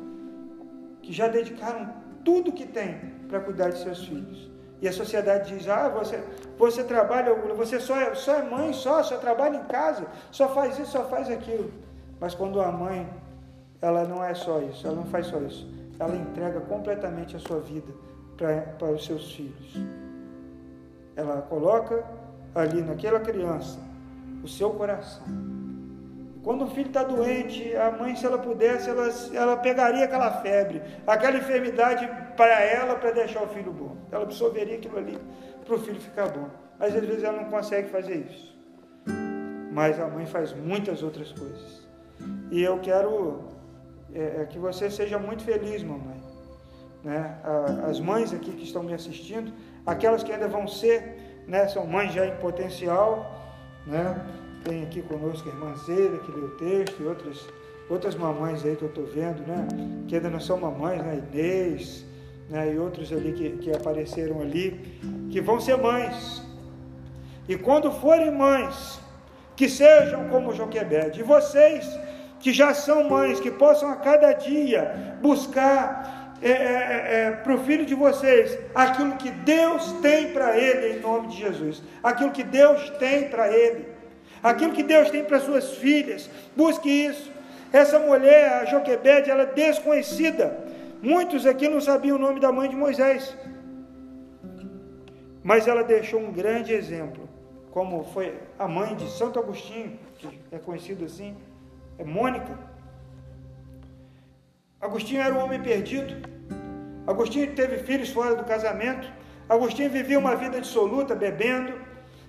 que 1.01 1.11
já 1.11 1.27
dedicaram 1.27 1.93
tudo 2.23 2.51
que 2.51 2.65
tem 2.65 2.99
para 3.27 3.39
cuidar 3.39 3.69
de 3.69 3.79
seus 3.79 4.05
filhos. 4.05 4.49
E 4.81 4.87
a 4.87 4.93
sociedade 4.93 5.55
diz: 5.55 5.67
ah, 5.67 5.89
você, 5.89 6.23
você 6.57 6.83
trabalha, 6.83 7.33
você 7.33 7.79
só 7.79 7.95
é, 7.99 8.15
só 8.15 8.35
é 8.35 8.43
mãe, 8.43 8.71
só, 8.73 9.01
só 9.03 9.17
trabalha 9.17 9.57
em 9.57 9.63
casa, 9.63 10.05
só 10.31 10.47
faz 10.49 10.77
isso, 10.77 10.91
só 10.91 11.05
faz 11.05 11.29
aquilo. 11.29 11.71
Mas 12.19 12.35
quando 12.35 12.61
a 12.61 12.71
mãe, 12.71 13.09
ela 13.81 14.05
não 14.05 14.23
é 14.23 14.33
só 14.33 14.61
isso, 14.61 14.85
ela 14.85 14.95
não 14.95 15.05
faz 15.05 15.27
só 15.27 15.39
isso, 15.39 15.67
ela 15.99 16.15
entrega 16.15 16.61
completamente 16.61 17.35
a 17.35 17.39
sua 17.39 17.59
vida 17.59 17.91
para, 18.37 18.61
para 18.77 18.91
os 18.91 19.05
seus 19.05 19.33
filhos. 19.33 19.77
Ela 21.15 21.41
coloca 21.41 22.05
ali 22.53 22.81
naquela 22.81 23.19
criança 23.19 23.79
o 24.43 24.47
seu 24.47 24.71
coração 24.71 25.23
quando 26.49 26.63
o 26.63 26.67
filho 26.67 26.87
está 26.87 27.03
doente, 27.03 27.75
a 27.75 27.91
mãe, 27.91 28.15
se 28.15 28.25
ela 28.25 28.37
pudesse, 28.37 28.89
ela, 28.89 29.09
ela 29.33 29.57
pegaria 29.57 30.05
aquela 30.05 30.31
febre, 30.41 30.81
aquela 31.05 31.37
enfermidade 31.37 32.09
para 32.37 32.61
ela, 32.61 32.95
para 32.95 33.11
deixar 33.11 33.43
o 33.43 33.47
filho 33.47 33.71
bom. 33.71 33.97
Ela 34.11 34.23
absorveria 34.23 34.75
aquilo 34.75 34.97
ali 34.97 35.17
para 35.65 35.75
o 35.75 35.79
filho 35.79 35.99
ficar 35.99 36.29
bom. 36.29 36.49
Mas 36.79 36.95
às 36.95 37.05
vezes 37.05 37.23
ela 37.23 37.41
não 37.41 37.49
consegue 37.49 37.89
fazer 37.89 38.25
isso. 38.31 38.57
Mas 39.71 39.99
a 39.99 40.07
mãe 40.07 40.25
faz 40.25 40.53
muitas 40.53 41.03
outras 41.03 41.31
coisas. 41.33 41.87
E 42.49 42.61
eu 42.61 42.79
quero 42.79 43.49
é, 44.13 44.41
é 44.41 44.45
que 44.45 44.57
você 44.57 44.89
seja 44.89 45.19
muito 45.19 45.43
feliz, 45.43 45.83
mamãe. 45.83 46.19
Né? 47.03 47.37
As 47.87 47.99
mães 47.99 48.33
aqui 48.33 48.51
que 48.51 48.63
estão 48.63 48.81
me 48.81 48.93
assistindo, 48.93 49.53
aquelas 49.85 50.23
que 50.23 50.31
ainda 50.31 50.47
vão 50.47 50.67
ser, 50.67 51.28
né, 51.49 51.67
são 51.67 51.85
mães 51.85 52.13
já 52.13 52.25
em 52.27 52.35
potencial, 52.35 53.57
né? 53.85 54.23
Tem 54.63 54.83
aqui 54.83 55.01
conosco 55.01 55.49
a 55.49 55.51
irmã 55.51 55.75
Zeira, 55.77 56.19
que 56.19 56.31
lê 56.31 56.41
o 56.41 56.49
texto, 56.57 57.01
e 57.01 57.05
outras, 57.05 57.47
outras 57.89 58.15
mamães 58.15 58.63
aí 58.63 58.75
que 58.75 58.83
eu 58.83 58.89
estou 58.89 59.05
vendo, 59.05 59.41
né? 59.47 59.67
Que 60.07 60.15
ainda 60.15 60.29
não 60.29 60.39
são 60.39 60.59
mamães, 60.59 61.01
né? 61.01 61.21
Inês, 61.33 62.05
né? 62.49 62.71
E 62.71 62.77
outros 62.77 63.11
ali 63.11 63.33
que, 63.33 63.49
que 63.57 63.71
apareceram 63.71 64.41
ali, 64.41 64.99
que 65.31 65.41
vão 65.41 65.59
ser 65.59 65.77
mães. 65.77 66.43
E 67.47 67.57
quando 67.57 67.91
forem 67.91 68.31
mães, 68.31 68.99
que 69.55 69.67
sejam 69.67 70.29
como 70.29 70.53
Joquebede. 70.53 71.21
E 71.21 71.23
vocês 71.23 71.89
que 72.39 72.53
já 72.53 72.75
são 72.75 73.09
mães, 73.09 73.39
que 73.39 73.49
possam 73.49 73.89
a 73.89 73.95
cada 73.95 74.33
dia 74.33 75.17
buscar 75.21 76.18
é, 76.41 76.49
é, 76.49 76.53
é, 76.53 77.23
é 77.27 77.31
para 77.31 77.53
o 77.53 77.63
filho 77.63 77.85
de 77.85 77.95
vocês 77.95 78.57
aquilo 78.73 79.15
que 79.17 79.29
Deus 79.29 79.91
tem 80.01 80.31
para 80.31 80.57
ele 80.57 80.97
em 80.97 80.99
nome 81.01 81.27
de 81.27 81.37
Jesus, 81.37 81.81
aquilo 82.03 82.31
que 82.31 82.43
Deus 82.43 82.89
tem 82.91 83.29
para 83.29 83.51
ele 83.51 83.99
aquilo 84.43 84.73
que 84.73 84.83
Deus 84.83 85.09
tem 85.09 85.23
para 85.23 85.39
suas 85.39 85.75
filhas, 85.75 86.29
busque 86.55 86.89
isso. 86.89 87.31
Essa 87.71 87.99
mulher, 87.99 88.53
a 88.53 88.65
Joquebede, 88.65 89.29
ela 89.29 89.43
é 89.43 89.45
desconhecida. 89.45 90.57
Muitos 91.01 91.45
aqui 91.45 91.67
não 91.67 91.79
sabiam 91.79 92.17
o 92.17 92.19
nome 92.19 92.39
da 92.39 92.51
mãe 92.51 92.69
de 92.69 92.75
Moisés. 92.75 93.35
Mas 95.43 95.67
ela 95.67 95.83
deixou 95.83 96.19
um 96.19 96.31
grande 96.31 96.73
exemplo, 96.73 97.29
como 97.71 98.03
foi 98.05 98.37
a 98.57 98.67
mãe 98.67 98.95
de 98.95 99.09
Santo 99.09 99.39
Agostinho, 99.39 99.97
que 100.17 100.27
é 100.51 100.57
conhecido 100.57 101.05
assim, 101.05 101.35
é 101.97 102.03
Mônica. 102.03 102.68
Agostinho 104.81 105.21
era 105.21 105.33
um 105.33 105.43
homem 105.43 105.61
perdido. 105.61 106.15
Agostinho 107.05 107.53
teve 107.53 107.79
filhos 107.79 108.09
fora 108.09 108.35
do 108.35 108.43
casamento. 108.43 109.11
Agostinho 109.47 109.89
vivia 109.89 110.17
uma 110.17 110.35
vida 110.35 110.61
dissoluta, 110.61 111.15
bebendo. 111.15 111.73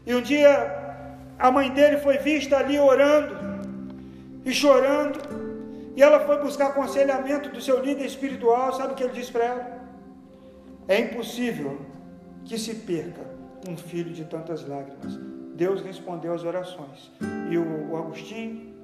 E 0.06 0.14
um 0.14 0.20
dia 0.20 0.50
a 1.38 1.50
mãe 1.50 1.70
dele 1.70 1.98
foi 1.98 2.18
vista 2.18 2.58
ali 2.58 2.78
orando 2.78 3.36
e 4.44 4.52
chorando. 4.52 5.18
E 5.96 6.02
ela 6.02 6.20
foi 6.20 6.38
buscar 6.38 6.68
aconselhamento 6.68 7.50
do 7.50 7.60
seu 7.60 7.82
líder 7.84 8.06
espiritual. 8.06 8.72
Sabe 8.72 8.92
o 8.92 8.96
que 8.96 9.04
ele 9.04 9.12
disse 9.12 9.30
para 9.30 9.44
ela? 9.44 9.80
É 10.88 10.98
impossível 11.00 11.78
que 12.44 12.58
se 12.58 12.74
perca 12.74 13.20
um 13.68 13.76
filho 13.76 14.12
de 14.12 14.24
tantas 14.24 14.66
lágrimas. 14.66 15.18
Deus 15.54 15.82
respondeu 15.82 16.32
às 16.32 16.42
orações. 16.42 17.12
E 17.50 17.58
o, 17.58 17.96
Agostinho, 17.96 18.74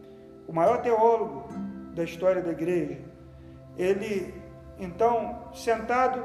o 0.47 0.53
maior 0.53 0.83
teólogo 0.83 1.49
da 1.95 2.05
história 2.05 2.43
da 2.43 2.53
igreja, 2.53 2.99
ele, 3.77 4.35
então, 4.79 5.51
sentado, 5.55 6.23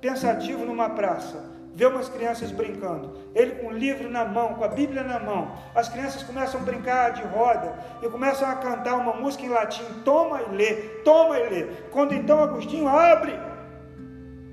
pensativo 0.00 0.64
numa 0.64 0.90
praça, 0.90 1.50
vê 1.74 1.86
umas 1.86 2.08
crianças 2.08 2.50
brincando, 2.50 3.16
ele 3.34 3.52
com 3.56 3.68
o 3.68 3.72
livro 3.72 4.10
na 4.10 4.24
mão, 4.24 4.54
com 4.54 4.64
a 4.64 4.68
Bíblia 4.68 5.02
na 5.02 5.20
mão, 5.20 5.52
as 5.74 5.88
crianças 5.88 6.22
começam 6.22 6.60
a 6.60 6.64
brincar 6.64 7.12
de 7.12 7.22
roda 7.22 7.74
e 8.02 8.08
começam 8.08 8.48
a 8.48 8.56
cantar 8.56 8.96
uma 8.96 9.14
música 9.14 9.44
em 9.44 9.48
latim, 9.48 9.84
toma 10.04 10.42
e 10.42 10.50
lê, 10.56 10.74
toma 11.04 11.38
e 11.38 11.48
lê. 11.48 11.66
Quando 11.92 12.14
então 12.14 12.42
Agostinho 12.42 12.88
abre 12.88 13.32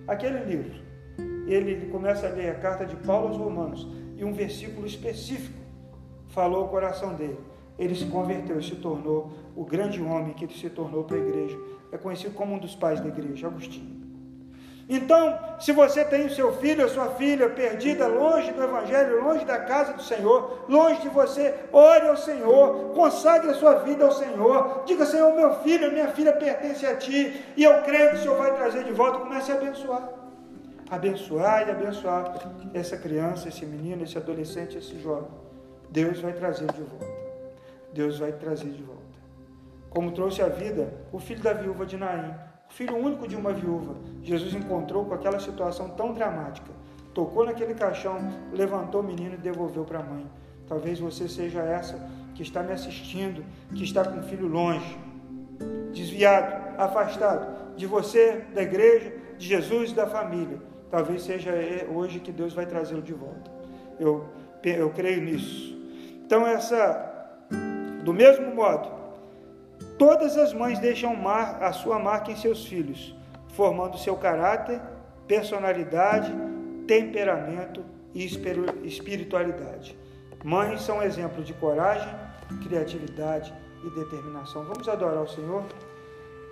aquele 0.07 0.43
livro, 0.45 0.79
ele 1.47 1.89
começa 1.89 2.27
a 2.27 2.29
ler 2.29 2.51
a 2.51 2.55
carta 2.55 2.85
de 2.85 2.95
Paulo 2.97 3.29
aos 3.29 3.37
Romanos 3.37 3.87
e 4.15 4.23
um 4.23 4.33
versículo 4.33 4.85
específico 4.85 5.57
falou 6.29 6.65
o 6.65 6.69
coração 6.69 7.15
dele. 7.15 7.39
Ele 7.79 7.95
se 7.95 8.05
converteu 8.05 8.59
e 8.59 8.63
se 8.63 8.75
tornou 8.75 9.31
o 9.55 9.63
grande 9.63 10.01
homem 10.01 10.33
que 10.33 10.45
ele 10.45 10.53
se 10.53 10.69
tornou 10.69 11.03
para 11.03 11.17
a 11.17 11.19
igreja. 11.19 11.57
É 11.91 11.97
conhecido 11.97 12.33
como 12.33 12.55
um 12.55 12.59
dos 12.59 12.75
pais 12.75 12.99
da 12.99 13.07
igreja, 13.07 13.47
Agostinho. 13.47 14.07
Então, 14.89 15.37
se 15.59 15.73
você 15.73 16.05
tem 16.05 16.25
o 16.25 16.29
seu 16.29 16.53
filho 16.53 16.83
ou 16.83 16.89
sua 16.89 17.09
filha 17.15 17.49
perdida 17.49 18.07
longe 18.07 18.51
do 18.53 18.63
Evangelho, 18.63 19.21
longe 19.21 19.43
da 19.43 19.59
casa 19.59 19.91
do 19.91 20.01
Senhor, 20.01 20.65
longe 20.69 21.01
de 21.01 21.09
você, 21.09 21.53
ore 21.73 22.07
ao 22.07 22.15
Senhor, 22.15 22.93
consagre 22.93 23.51
a 23.51 23.53
sua 23.53 23.79
vida 23.79 24.05
ao 24.05 24.13
Senhor, 24.13 24.83
diga: 24.85 25.05
Senhor, 25.05 25.35
meu 25.35 25.55
filho, 25.55 25.91
minha 25.91 26.07
filha 26.09 26.31
pertence 26.31 26.85
a 26.85 26.95
Ti, 26.95 27.43
e 27.57 27.63
eu 27.65 27.81
creio 27.81 28.11
que 28.11 28.15
o 28.15 28.21
Senhor 28.21 28.37
vai 28.37 28.55
trazer 28.55 28.85
de 28.85 28.93
volta. 28.93 29.19
Comece 29.19 29.51
a 29.51 29.55
abençoar, 29.55 30.09
abençoar 30.89 31.67
e 31.67 31.71
abençoar 31.71 32.33
essa 32.73 32.95
criança, 32.95 33.49
esse 33.49 33.65
menino, 33.65 34.03
esse 34.03 34.17
adolescente, 34.17 34.77
esse 34.77 34.97
jovem. 34.99 35.29
Deus 35.89 36.21
vai 36.21 36.31
trazer 36.31 36.71
de 36.71 36.81
volta. 36.81 37.05
Deus 37.91 38.19
vai 38.19 38.31
trazer 38.31 38.69
de 38.69 38.83
volta. 38.83 39.06
Como 39.89 40.11
trouxe 40.11 40.41
a 40.41 40.49
vida 40.49 40.93
o 41.11 41.19
filho 41.19 41.41
da 41.41 41.53
viúva 41.53 41.85
de 41.85 41.97
Naim 41.97 42.33
filho 42.69 42.95
único 42.95 43.27
de 43.27 43.35
uma 43.35 43.53
viúva, 43.53 43.95
Jesus 44.21 44.53
encontrou 44.53 45.05
com 45.05 45.13
aquela 45.13 45.39
situação 45.39 45.89
tão 45.89 46.13
dramática. 46.13 46.71
Tocou 47.13 47.45
naquele 47.45 47.73
caixão, 47.73 48.19
levantou 48.53 49.01
o 49.01 49.03
menino 49.03 49.33
e 49.35 49.37
devolveu 49.37 49.83
para 49.83 49.99
a 49.99 50.03
mãe. 50.03 50.25
Talvez 50.67 50.99
você 50.99 51.27
seja 51.27 51.61
essa 51.61 51.97
que 52.35 52.43
está 52.43 52.61
me 52.61 52.71
assistindo, 52.71 53.43
que 53.73 53.83
está 53.83 54.03
com 54.03 54.19
o 54.19 54.23
filho 54.23 54.47
longe, 54.47 54.97
desviado, 55.91 56.79
afastado 56.79 57.75
de 57.75 57.87
você, 57.87 58.45
da 58.53 58.61
igreja, 58.61 59.11
de 59.37 59.47
Jesus 59.47 59.91
e 59.91 59.95
da 59.95 60.05
família. 60.05 60.61
Talvez 60.91 61.23
seja 61.23 61.51
hoje 61.91 62.19
que 62.19 62.31
Deus 62.31 62.53
vai 62.53 62.65
trazê-lo 62.65 63.01
de 63.01 63.13
volta. 63.13 63.49
Eu, 63.99 64.25
eu 64.63 64.89
creio 64.91 65.21
nisso. 65.21 65.75
Então, 66.23 66.45
essa, 66.45 67.39
do 68.03 68.13
mesmo 68.13 68.53
modo, 68.53 68.96
Todas 69.97 70.37
as 70.37 70.53
mães 70.53 70.79
deixam 70.79 71.15
mar, 71.15 71.61
a 71.61 71.73
sua 71.73 71.97
marca 71.97 72.31
em 72.31 72.35
seus 72.35 72.65
filhos, 72.65 73.15
formando 73.49 73.97
seu 73.97 74.15
caráter, 74.15 74.79
personalidade, 75.27 76.31
temperamento 76.87 77.83
e 78.13 78.23
espiritualidade. 78.83 79.97
Mães 80.43 80.81
são 80.81 81.01
exemplos 81.01 81.47
de 81.47 81.53
coragem, 81.53 82.07
criatividade 82.63 83.51
e 83.83 83.89
determinação. 83.89 84.63
Vamos 84.65 84.87
adorar 84.87 85.23
o 85.23 85.27
Senhor? 85.27 85.63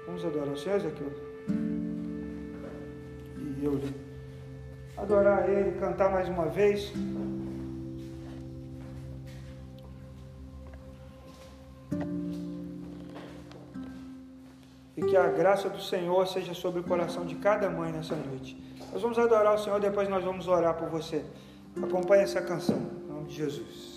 Vamos 0.07 0.25
adorar 0.25 0.49
o 0.49 0.57
Senhor, 0.57 0.77
Ezequiel? 0.77 1.11
E 3.37 3.63
eu 3.63 3.79
adorar 4.97 5.47
Ele, 5.49 5.79
cantar 5.79 6.09
mais 6.11 6.27
uma 6.27 6.47
vez. 6.47 6.91
E 14.97 15.01
que 15.01 15.17
a 15.17 15.27
graça 15.27 15.69
do 15.69 15.81
Senhor 15.81 16.25
seja 16.27 16.53
sobre 16.53 16.79
o 16.79 16.83
coração 16.83 17.25
de 17.25 17.35
cada 17.35 17.69
mãe 17.69 17.91
nessa 17.91 18.15
noite. 18.15 18.57
Nós 18.93 19.01
vamos 19.01 19.19
adorar 19.19 19.55
o 19.55 19.57
Senhor, 19.57 19.79
depois 19.79 20.07
nós 20.07 20.23
vamos 20.23 20.47
orar 20.47 20.73
por 20.75 20.89
você. 20.89 21.25
Acompanhe 21.81 22.23
essa 22.23 22.41
canção, 22.41 22.77
em 22.77 23.11
nome 23.11 23.27
de 23.27 23.35
Jesus. 23.35 23.94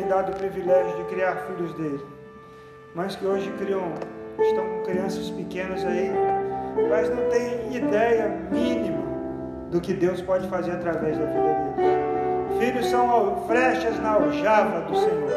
Tem 0.00 0.08
dado 0.08 0.32
o 0.32 0.36
privilégio 0.36 0.96
de 0.96 1.04
criar 1.04 1.36
filhos 1.46 1.74
dele. 1.74 2.00
Mães 2.94 3.16
que 3.16 3.26
hoje 3.26 3.52
criam, 3.58 3.92
estão 4.38 4.64
com 4.66 4.82
crianças 4.84 5.28
pequenas 5.30 5.84
aí, 5.84 6.10
mas 6.88 7.10
não 7.10 7.28
têm 7.28 7.76
ideia 7.76 8.28
mínima 8.50 9.02
do 9.70 9.80
que 9.80 9.92
Deus 9.92 10.22
pode 10.22 10.48
fazer 10.48 10.72
através 10.72 11.18
da 11.18 11.26
vida 11.26 11.74
deles. 11.76 12.58
Filhos 12.58 12.86
são 12.86 13.44
flechas 13.46 14.00
na 14.00 14.12
aljava 14.14 14.80
do 14.82 14.96
Senhor. 14.96 15.30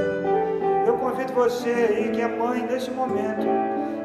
Eu 0.88 0.98
convido 0.98 1.34
você 1.34 1.70
aí 1.70 2.12
que 2.12 2.22
é 2.22 2.28
mãe 2.28 2.66
nesse 2.66 2.90
momento 2.90 3.46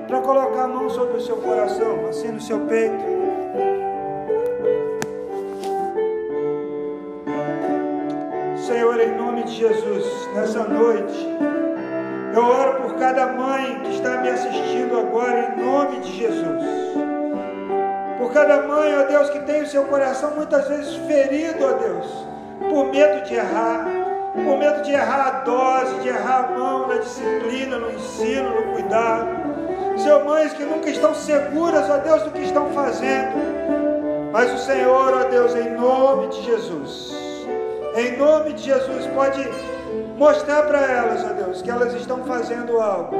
para 0.08 0.20
colocar 0.20 0.64
a 0.64 0.68
mão 0.68 0.90
sobre 0.90 1.18
o 1.18 1.20
seu 1.20 1.36
coração, 1.36 2.08
assim 2.08 2.32
no 2.32 2.40
seu 2.40 2.60
peito 2.60 3.17
de 9.48 9.56
Jesus, 9.56 10.28
nessa 10.34 10.64
noite, 10.64 11.26
eu 12.34 12.44
oro 12.44 12.82
por 12.82 12.94
cada 12.96 13.28
mãe 13.28 13.80
que 13.80 13.94
está 13.94 14.18
me 14.18 14.28
assistindo 14.28 14.98
agora, 14.98 15.54
em 15.56 15.64
nome 15.64 16.00
de 16.00 16.12
Jesus. 16.12 16.62
Por 18.18 18.32
cada 18.32 18.62
mãe, 18.62 18.94
ó 18.98 19.04
Deus, 19.06 19.30
que 19.30 19.40
tem 19.40 19.62
o 19.62 19.66
seu 19.66 19.84
coração 19.84 20.32
muitas 20.36 20.68
vezes 20.68 20.94
ferido, 21.06 21.64
ó 21.64 21.72
Deus, 21.72 22.26
por 22.70 22.92
medo 22.92 23.24
de 23.24 23.34
errar, 23.34 23.86
por 24.34 24.58
medo 24.58 24.82
de 24.82 24.92
errar 24.92 25.26
a 25.26 25.30
dose, 25.40 25.94
de 26.00 26.08
errar 26.08 26.44
a 26.44 26.58
mão 26.58 26.86
na 26.86 26.96
disciplina, 26.96 27.78
no 27.78 27.90
ensino, 27.90 28.50
no 28.50 28.72
cuidado. 28.72 29.28
Seu 29.96 30.24
mães 30.24 30.52
que 30.52 30.64
nunca 30.64 30.90
estão 30.90 31.14
seguras, 31.14 31.88
ó 31.88 31.96
Deus, 31.96 32.22
do 32.22 32.30
que 32.30 32.42
estão 32.42 32.70
fazendo. 32.70 33.32
Mas 34.30 34.52
o 34.52 34.58
Senhor, 34.58 35.14
ó 35.14 35.24
Deus, 35.24 35.56
em 35.56 35.70
nome 35.70 36.28
de 36.28 36.42
Jesus, 36.42 37.27
em 37.98 38.16
nome 38.16 38.52
de 38.52 38.62
Jesus, 38.62 39.06
pode 39.14 39.48
mostrar 40.16 40.62
para 40.62 40.80
elas, 40.80 41.24
ó 41.24 41.32
Deus, 41.32 41.62
que 41.62 41.70
elas 41.70 41.92
estão 41.94 42.24
fazendo 42.24 42.80
algo 42.80 43.16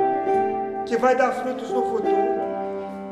que 0.87 0.97
vai 0.97 1.17
dar 1.17 1.33
frutos 1.33 1.69
no 1.71 1.83
futuro. 1.83 2.39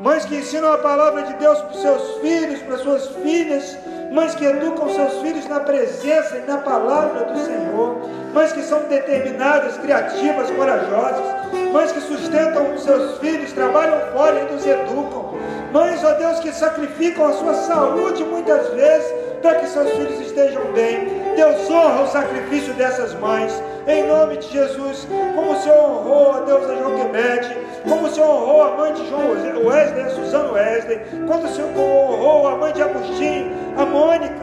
Mães 0.01 0.23
que 0.25 0.35
ensinam 0.35 0.71
a 0.71 0.77
palavra 0.77 1.23
de 1.23 1.33
Deus 1.33 1.59
para 1.59 1.71
os 1.71 1.81
seus 1.81 2.17
filhos, 2.21 2.61
para 2.61 2.77
suas 2.77 3.07
filhas, 3.07 3.77
mães 4.11 4.33
que 4.35 4.45
educam 4.45 4.87
seus 4.89 5.21
filhos 5.21 5.45
na 5.47 5.59
presença 5.59 6.37
e 6.37 6.47
na 6.47 6.59
palavra 6.59 7.25
do 7.25 7.37
Senhor, 7.39 7.97
mães 8.33 8.53
que 8.53 8.61
são 8.61 8.83
determinadas, 8.83 9.77
criativas, 9.77 10.49
corajosas, 10.51 11.25
mães 11.73 11.91
que 11.91 11.99
sustentam 11.99 12.73
os 12.73 12.83
seus 12.83 13.17
filhos, 13.17 13.51
trabalham 13.51 14.13
fora 14.13 14.39
e 14.39 14.53
nos 14.53 14.65
educam, 14.65 15.33
mães, 15.73 16.01
ó 16.03 16.13
Deus, 16.13 16.39
que 16.39 16.53
sacrificam 16.53 17.25
a 17.25 17.33
sua 17.33 17.53
saúde 17.55 18.23
muitas 18.23 18.69
vezes 18.69 19.11
para 19.41 19.55
que 19.55 19.67
seus 19.67 19.91
filhos 19.91 20.21
estejam 20.21 20.63
bem. 20.73 21.16
Deus 21.37 21.69
honra 21.69 22.01
o 22.01 22.07
sacrifício 22.07 22.73
dessas 22.73 23.13
mães, 23.13 23.53
em 23.87 24.07
nome 24.07 24.37
de 24.37 24.49
Jesus, 24.51 25.07
como 25.35 25.51
o 25.51 25.61
Senhor 25.61 25.77
honrou 25.77 26.31
a 26.31 26.39
Deus 26.39 26.67
a 26.67 26.75
Joquebede, 26.75 27.57
como 27.87 28.07
o 28.07 28.09
Senhor 28.09 28.27
honrou 28.27 28.63
a 28.63 28.71
mãe 28.71 28.93
de 28.93 29.07
João 29.07 29.29
Wesley, 29.63 30.01
a 30.01 30.09
Suzano 30.09 30.53
Wesley, 30.53 30.99
quando 31.27 31.45
o 31.45 31.47
Senhor 31.47 31.69
honrou 31.77 32.47
a 32.47 32.55
mãe 32.55 32.73
de 32.73 32.81
Agostinho, 32.81 33.51
a 33.77 33.85
Mônica, 33.85 34.33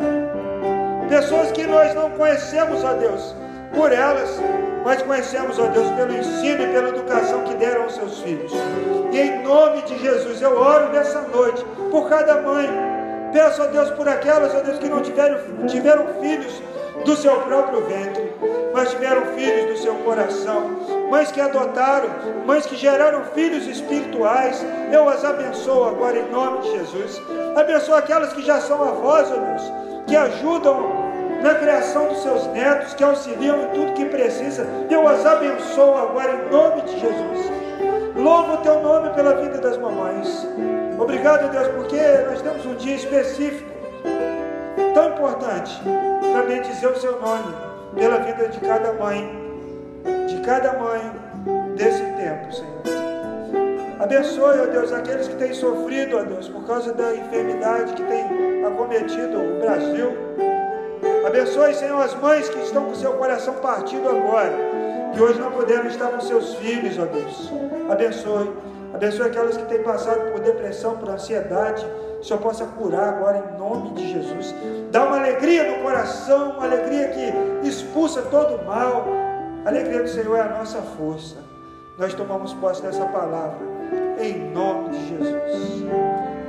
pessoas 1.08 1.50
que 1.50 1.66
nós 1.66 1.92
não 1.96 2.10
conhecemos, 2.10 2.84
ó 2.84 2.92
Deus, 2.92 3.34
por 3.74 3.90
elas, 3.90 4.40
mas 4.84 5.02
conhecemos, 5.02 5.58
ó 5.58 5.66
Deus, 5.66 5.90
pelo 5.96 6.16
ensino 6.16 6.62
e 6.62 6.68
pela 6.68 6.90
educação 6.90 7.42
que 7.42 7.54
deram 7.54 7.82
aos 7.82 7.96
seus 7.96 8.20
filhos. 8.20 8.52
E 9.10 9.18
em 9.18 9.42
nome 9.42 9.82
de 9.82 9.98
Jesus, 9.98 10.40
eu 10.40 10.56
oro 10.56 10.90
nessa 10.90 11.22
noite 11.22 11.64
por 11.90 12.08
cada 12.08 12.40
mãe. 12.40 12.70
Peço 13.32 13.64
a 13.64 13.66
Deus 13.66 13.90
por 13.90 14.08
aquelas, 14.08 14.54
ó 14.54 14.60
Deus, 14.60 14.78
que 14.78 14.88
não 14.88 15.02
tiveram, 15.02 15.66
tiveram 15.66 16.06
filhos 16.20 16.62
do 17.04 17.16
seu 17.16 17.36
próprio 17.42 17.82
ventre, 17.82 18.32
mas 18.72 18.90
tiveram 18.90 19.26
filhos 19.36 19.66
do 19.66 19.76
seu 19.78 19.94
coração, 19.96 20.70
mães 21.10 21.30
que 21.30 21.40
adotaram, 21.40 22.08
mães 22.46 22.66
que 22.66 22.76
geraram 22.76 23.24
filhos 23.26 23.66
espirituais. 23.66 24.64
Eu 24.92 25.08
as 25.08 25.24
abençoo 25.24 25.84
agora 25.84 26.18
em 26.18 26.30
nome 26.30 26.60
de 26.62 26.72
Jesus. 26.72 27.20
Abençoo 27.56 27.94
aquelas 27.94 28.32
que 28.32 28.42
já 28.42 28.60
são 28.60 28.82
avós, 28.82 29.30
ó 29.30 29.36
Deus, 29.36 29.62
que 30.06 30.16
ajudam 30.16 31.04
na 31.42 31.54
criação 31.54 32.08
dos 32.08 32.22
seus 32.22 32.46
netos, 32.48 32.94
que 32.94 33.04
auxiliam 33.04 33.62
em 33.62 33.66
tudo 33.68 33.92
que 33.92 34.06
precisa. 34.06 34.66
Eu 34.90 35.06
as 35.06 35.24
abençoo 35.26 35.96
agora 35.96 36.32
em 36.32 36.50
nome 36.50 36.82
de 36.82 36.98
Jesus. 36.98 37.52
Louvo 38.16 38.54
o 38.54 38.56
teu 38.58 38.80
nome 38.80 39.10
pela 39.10 39.34
vida 39.34 39.58
das 39.58 39.76
mamães. 39.76 40.46
Obrigado, 40.98 41.50
Deus, 41.50 41.68
porque 41.68 42.00
nós 42.30 42.40
temos 42.40 42.64
um 42.64 42.74
dia 42.76 42.94
específico, 42.94 43.68
importante, 45.24 45.80
para 46.32 46.42
bendizer 46.42 46.90
o 46.90 46.96
seu 46.96 47.18
nome 47.18 47.54
pela 47.94 48.18
vida 48.18 48.48
de 48.48 48.60
cada 48.60 48.92
mãe, 48.92 49.26
de 50.26 50.40
cada 50.42 50.74
mãe 50.74 51.00
desse 51.76 52.02
tempo, 52.02 52.52
Senhor. 52.52 52.82
Abençoe, 53.98 54.60
ó 54.60 54.66
Deus, 54.66 54.92
aqueles 54.92 55.26
que 55.28 55.36
têm 55.36 55.54
sofrido, 55.54 56.18
ó 56.18 56.24
Deus, 56.24 56.48
por 56.48 56.66
causa 56.66 56.92
da 56.92 57.14
enfermidade 57.14 57.94
que 57.94 58.02
tem 58.02 58.66
acometido 58.66 59.38
o 59.40 59.60
Brasil. 59.60 60.12
Abençoe, 61.26 61.74
Senhor, 61.74 62.02
as 62.02 62.14
mães 62.16 62.48
que 62.50 62.58
estão 62.58 62.84
com 62.84 62.94
seu 62.94 63.14
coração 63.14 63.54
partido 63.54 64.06
agora, 64.06 64.52
que 65.14 65.22
hoje 65.22 65.40
não 65.40 65.52
puderam 65.52 65.86
estar 65.86 66.08
com 66.08 66.20
seus 66.20 66.54
filhos, 66.56 66.98
ó 66.98 67.06
Deus. 67.06 67.50
Abençoe. 67.90 68.52
Abençoe 68.92 69.26
aquelas 69.26 69.56
que 69.56 69.64
têm 69.64 69.82
passado 69.82 70.32
por 70.32 70.40
depressão, 70.40 70.98
por 70.98 71.08
ansiedade. 71.08 71.86
O 72.24 72.26
Senhor 72.26 72.40
possa 72.40 72.64
curar 72.64 73.10
agora 73.10 73.36
em 73.36 73.58
nome 73.58 73.90
de 73.90 74.10
Jesus. 74.14 74.54
Dá 74.90 75.04
uma 75.04 75.18
alegria 75.18 75.70
no 75.70 75.82
coração, 75.82 76.52
uma 76.52 76.64
alegria 76.64 77.08
que 77.08 77.68
expulsa 77.68 78.22
todo 78.22 78.62
o 78.62 78.64
mal. 78.64 79.04
A 79.62 79.68
alegria 79.68 80.02
do 80.02 80.08
Senhor 80.08 80.34
é 80.34 80.40
a 80.40 80.48
nossa 80.48 80.80
força. 80.80 81.36
Nós 81.98 82.14
tomamos 82.14 82.54
posse 82.54 82.80
dessa 82.80 83.04
palavra 83.04 83.58
em 84.18 84.38
nome 84.52 84.88
de 84.88 85.06
Jesus. 85.06 85.84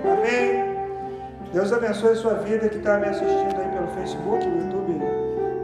Amém. 0.05 0.63
Deus 1.51 1.73
abençoe 1.73 2.11
a 2.11 2.15
sua 2.15 2.35
vida 2.35 2.69
que 2.69 2.77
está 2.77 2.97
me 2.97 3.07
assistindo 3.07 3.59
aí 3.59 3.67
pelo 3.67 3.87
Facebook, 3.87 4.45
YouTube, 4.45 5.01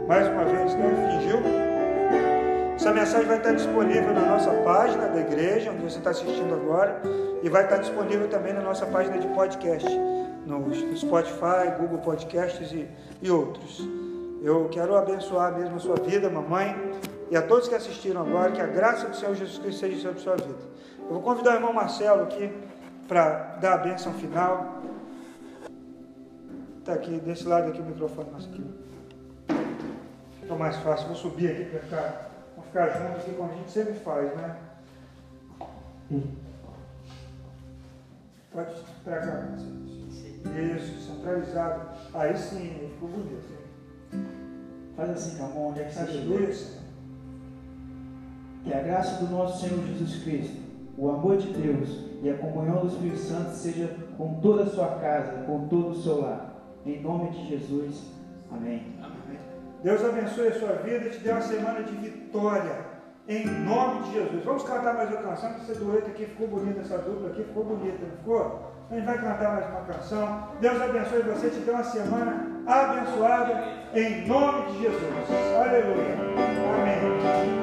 mais 0.06 0.28
uma 0.28 0.44
vez, 0.44 0.74
né? 0.74 1.20
Fingiu. 1.22 1.61
Essa 2.82 2.92
mensagem 2.92 3.28
vai 3.28 3.36
estar 3.36 3.52
disponível 3.52 4.12
na 4.12 4.22
nossa 4.22 4.50
página 4.64 5.06
da 5.06 5.20
igreja, 5.20 5.70
onde 5.70 5.84
você 5.84 5.98
está 5.98 6.10
assistindo 6.10 6.52
agora, 6.52 7.00
e 7.40 7.48
vai 7.48 7.62
estar 7.62 7.76
disponível 7.76 8.28
também 8.28 8.52
na 8.52 8.60
nossa 8.60 8.84
página 8.86 9.18
de 9.18 9.28
podcast, 9.28 9.88
no 10.44 10.96
Spotify, 10.96 11.78
Google 11.78 11.98
Podcasts 11.98 12.72
e, 12.72 12.88
e 13.22 13.30
outros. 13.30 13.88
Eu 14.42 14.68
quero 14.68 14.96
abençoar 14.96 15.56
mesmo 15.56 15.76
a 15.76 15.78
sua 15.78 15.94
vida, 15.94 16.28
mamãe, 16.28 16.76
e 17.30 17.36
a 17.36 17.42
todos 17.42 17.68
que 17.68 17.76
assistiram 17.76 18.22
agora, 18.22 18.50
que 18.50 18.60
a 18.60 18.66
graça 18.66 19.06
do 19.06 19.14
Senhor 19.14 19.36
Jesus 19.36 19.58
Cristo 19.58 19.78
seja 19.78 20.00
sobre 20.00 20.18
a 20.18 20.20
sua 20.20 20.34
vida. 20.34 20.64
Eu 21.02 21.10
vou 21.10 21.22
convidar 21.22 21.52
o 21.52 21.54
irmão 21.54 21.72
Marcelo 21.72 22.24
aqui 22.24 22.52
para 23.06 23.58
dar 23.60 23.74
a 23.74 23.78
bênção 23.78 24.12
final. 24.14 24.82
Está 26.80 26.94
aqui, 26.94 27.20
desse 27.20 27.46
lado 27.46 27.68
aqui 27.68 27.80
o 27.80 27.84
microfone, 27.84 28.26
mas 28.32 28.44
aqui. 28.46 28.66
Mais 30.58 30.76
fácil. 30.78 31.06
Vou 31.06 31.16
subir 31.16 31.50
aqui 31.50 31.64
para 31.64 31.80
ficar, 31.80 32.31
ficar 32.72 32.88
junto 32.88 33.18
aqui 33.18 33.34
como 33.34 33.52
a 33.52 33.54
gente 33.54 33.70
sempre 33.70 33.92
faz, 33.94 34.34
né? 34.34 34.56
Pode 38.50 38.74
para 39.04 39.18
cá. 39.18 39.48
Isso, 40.76 41.00
centralizado. 41.00 41.90
Aí 42.14 42.36
sim, 42.36 42.90
ficou 42.94 43.10
bonito. 43.10 43.62
Faz 44.96 45.10
assim 45.10 45.38
com 45.38 45.44
a 45.44 45.48
mão, 45.48 45.68
onde 45.68 45.80
é 45.80 45.84
que 45.84 45.94
você 45.94 46.50
Isso. 46.50 46.82
Que 48.64 48.72
a 48.72 48.82
graça 48.82 49.24
do 49.24 49.30
nosso 49.30 49.60
Senhor 49.60 49.84
Jesus 49.86 50.22
Cristo, 50.22 50.62
o 50.96 51.10
amor 51.10 51.36
de 51.36 51.52
Deus 51.52 51.88
e 52.22 52.30
a 52.30 52.38
comunhão 52.38 52.80
do 52.80 52.88
Espírito 52.88 53.18
Santo 53.18 53.50
seja 53.50 53.96
com 54.16 54.40
toda 54.40 54.64
a 54.64 54.66
sua 54.66 54.98
casa, 55.00 55.44
com 55.44 55.66
todo 55.68 55.88
o 55.88 56.02
seu 56.02 56.20
lar. 56.20 56.54
Em 56.86 57.02
nome 57.02 57.30
de 57.30 57.48
Jesus. 57.48 58.04
Amém. 58.50 58.96
Amém. 59.02 59.11
Deus 59.82 60.04
abençoe 60.04 60.48
a 60.48 60.58
sua 60.58 60.72
vida 60.74 61.06
e 61.06 61.10
te 61.10 61.18
dê 61.18 61.30
uma 61.30 61.40
semana 61.40 61.82
de 61.82 61.92
vitória. 61.96 62.92
Em 63.28 63.46
nome 63.46 64.04
de 64.04 64.12
Jesus. 64.14 64.44
Vamos 64.44 64.62
cantar 64.64 64.94
mais 64.94 65.10
uma 65.10 65.22
canção, 65.22 65.54
esse 65.56 65.74
dueto 65.74 66.10
aqui 66.10 66.26
ficou 66.26 66.48
bonita, 66.48 66.80
essa 66.80 66.98
dupla 66.98 67.28
aqui 67.28 67.44
ficou 67.44 67.64
bonita, 67.64 67.98
não 68.00 68.16
ficou? 68.16 68.72
A 68.90 68.94
gente 68.94 69.04
vai 69.04 69.18
cantar 69.18 69.54
mais 69.54 69.70
uma 69.70 69.80
canção. 69.82 70.48
Deus 70.60 70.80
abençoe 70.80 71.22
você, 71.22 71.50
te 71.50 71.60
dê 71.60 71.70
uma 71.70 71.84
semana 71.84 72.62
abençoada 72.66 73.64
em 73.94 74.26
nome 74.26 74.72
de 74.72 74.82
Jesus. 74.82 75.02
Aleluia. 75.56 76.16
Amém. 76.80 77.61